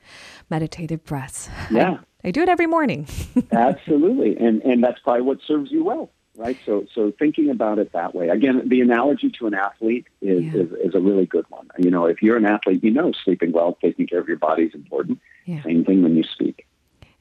meditative 0.50 1.04
breaths. 1.04 1.50
Yeah. 1.70 1.92
I, 1.92 2.00
I 2.26 2.32
do 2.32 2.42
it 2.42 2.48
every 2.48 2.68
morning. 2.68 3.06
Absolutely. 3.52 4.38
And, 4.38 4.62
and 4.62 4.82
that's 4.82 5.00
probably 5.02 5.24
what 5.24 5.40
serves 5.46 5.70
you 5.72 5.84
well 5.84 6.10
right? 6.36 6.58
So, 6.65 6.86
so 6.93 7.12
thinking 7.17 7.50
about 7.50 7.80
it 7.80 7.91
that 7.93 8.15
way. 8.15 8.30
Again, 8.30 8.67
the 8.67 8.82
analogy 8.82 9.30
to 9.39 9.48
an 9.48 9.54
athlete 9.54 10.08
is, 10.22 10.43
yeah. 10.43 10.62
is, 10.62 10.72
is, 10.84 10.96
a 10.96 11.00
really 11.00 11.26
good 11.26 11.46
one. 11.50 11.67
You 11.78 11.91
know, 11.91 12.06
if 12.06 12.22
you're 12.22 12.38
an 12.38 12.46
athlete, 12.46 12.84
you 12.84 12.91
know 12.91 13.12
sleeping 13.24 13.52
well, 13.52 13.78
taking 13.82 14.08
care 14.08 14.19
of 14.19 14.28
your 14.28 14.38
body 14.38 14.63
is 14.63 14.74
important. 14.74 15.19
Yeah. 15.46 15.63
Same 15.63 15.86
thing 15.86 16.04
when 16.04 16.15
you 16.15 16.24
speak. 16.24 16.65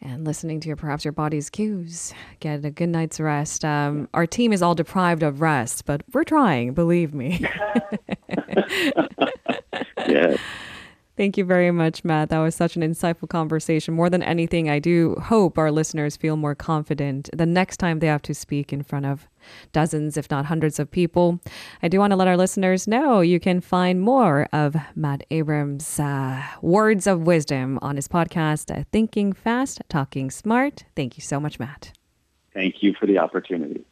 And 0.01 0.25
listening 0.25 0.59
to 0.61 0.69
your 0.69 0.77
perhaps 0.77 1.05
your 1.05 1.13
body's 1.13 1.49
cues. 1.49 2.13
Get 2.41 2.65
a 2.65 2.71
good 2.71 2.89
night's 2.89 3.21
rest. 3.21 3.65
Um, 3.65 4.09
our 4.13 4.27
team 4.27 4.53
is 4.53 4.61
all 4.61 4.75
deprived 4.75 5.23
of 5.23 5.41
rest, 5.41 5.85
but 5.85 6.03
we're 6.13 6.25
trying. 6.25 6.75
Believe 6.75 7.15
me. 7.15 7.47
yeah. 10.09 10.37
Thank 11.15 11.37
you 11.37 11.45
very 11.45 11.71
much, 11.71 12.05
Matt. 12.05 12.31
That 12.31 12.39
was 12.39 12.55
such 12.55 12.75
an 12.75 12.83
insightful 12.83 13.29
conversation. 13.29 13.93
More 13.93 14.09
than 14.09 14.23
anything, 14.23 14.71
I 14.71 14.79
do 14.79 15.15
hope 15.17 15.59
our 15.59 15.71
listeners 15.71 16.17
feel 16.17 16.37
more 16.37 16.55
confident 16.55 17.29
the 17.35 17.45
next 17.45 17.77
time 17.77 17.99
they 17.99 18.07
have 18.07 18.23
to 18.23 18.35
speak 18.35 18.73
in 18.73 18.83
front 18.83 19.05
of 19.05 19.29
dozens, 19.73 20.17
if 20.17 20.31
not 20.31 20.47
hundreds 20.47 20.79
of 20.79 20.91
people. 20.91 21.39
I 21.83 21.89
do 21.89 21.99
want 21.99 22.13
to 22.13 22.17
let 22.17 22.29
our 22.29 22.37
listeners 22.37 22.89
know 22.89 23.21
you 23.21 23.39
can 23.41 23.61
find 23.61 24.01
more 24.01 24.49
of 24.55 24.75
Matt 24.95 25.25
Abrahams' 25.31 26.01
uh, 26.01 26.43
words 26.63 27.07
of 27.07 27.21
wisdom 27.21 27.79
on 27.83 27.97
his 27.97 28.09
podcast, 28.09 28.87
Thinking 28.91 29.35
Fast, 29.35 29.83
Talking 29.91 30.31
Smart. 30.31 30.85
Thank 30.97 31.19
you 31.19 31.23
so 31.23 31.39
much, 31.39 31.59
Matt. 31.59 31.93
Thank 32.55 32.83
you 32.83 32.95
for 32.99 33.05
the 33.05 33.19
opportunity. 33.19 33.85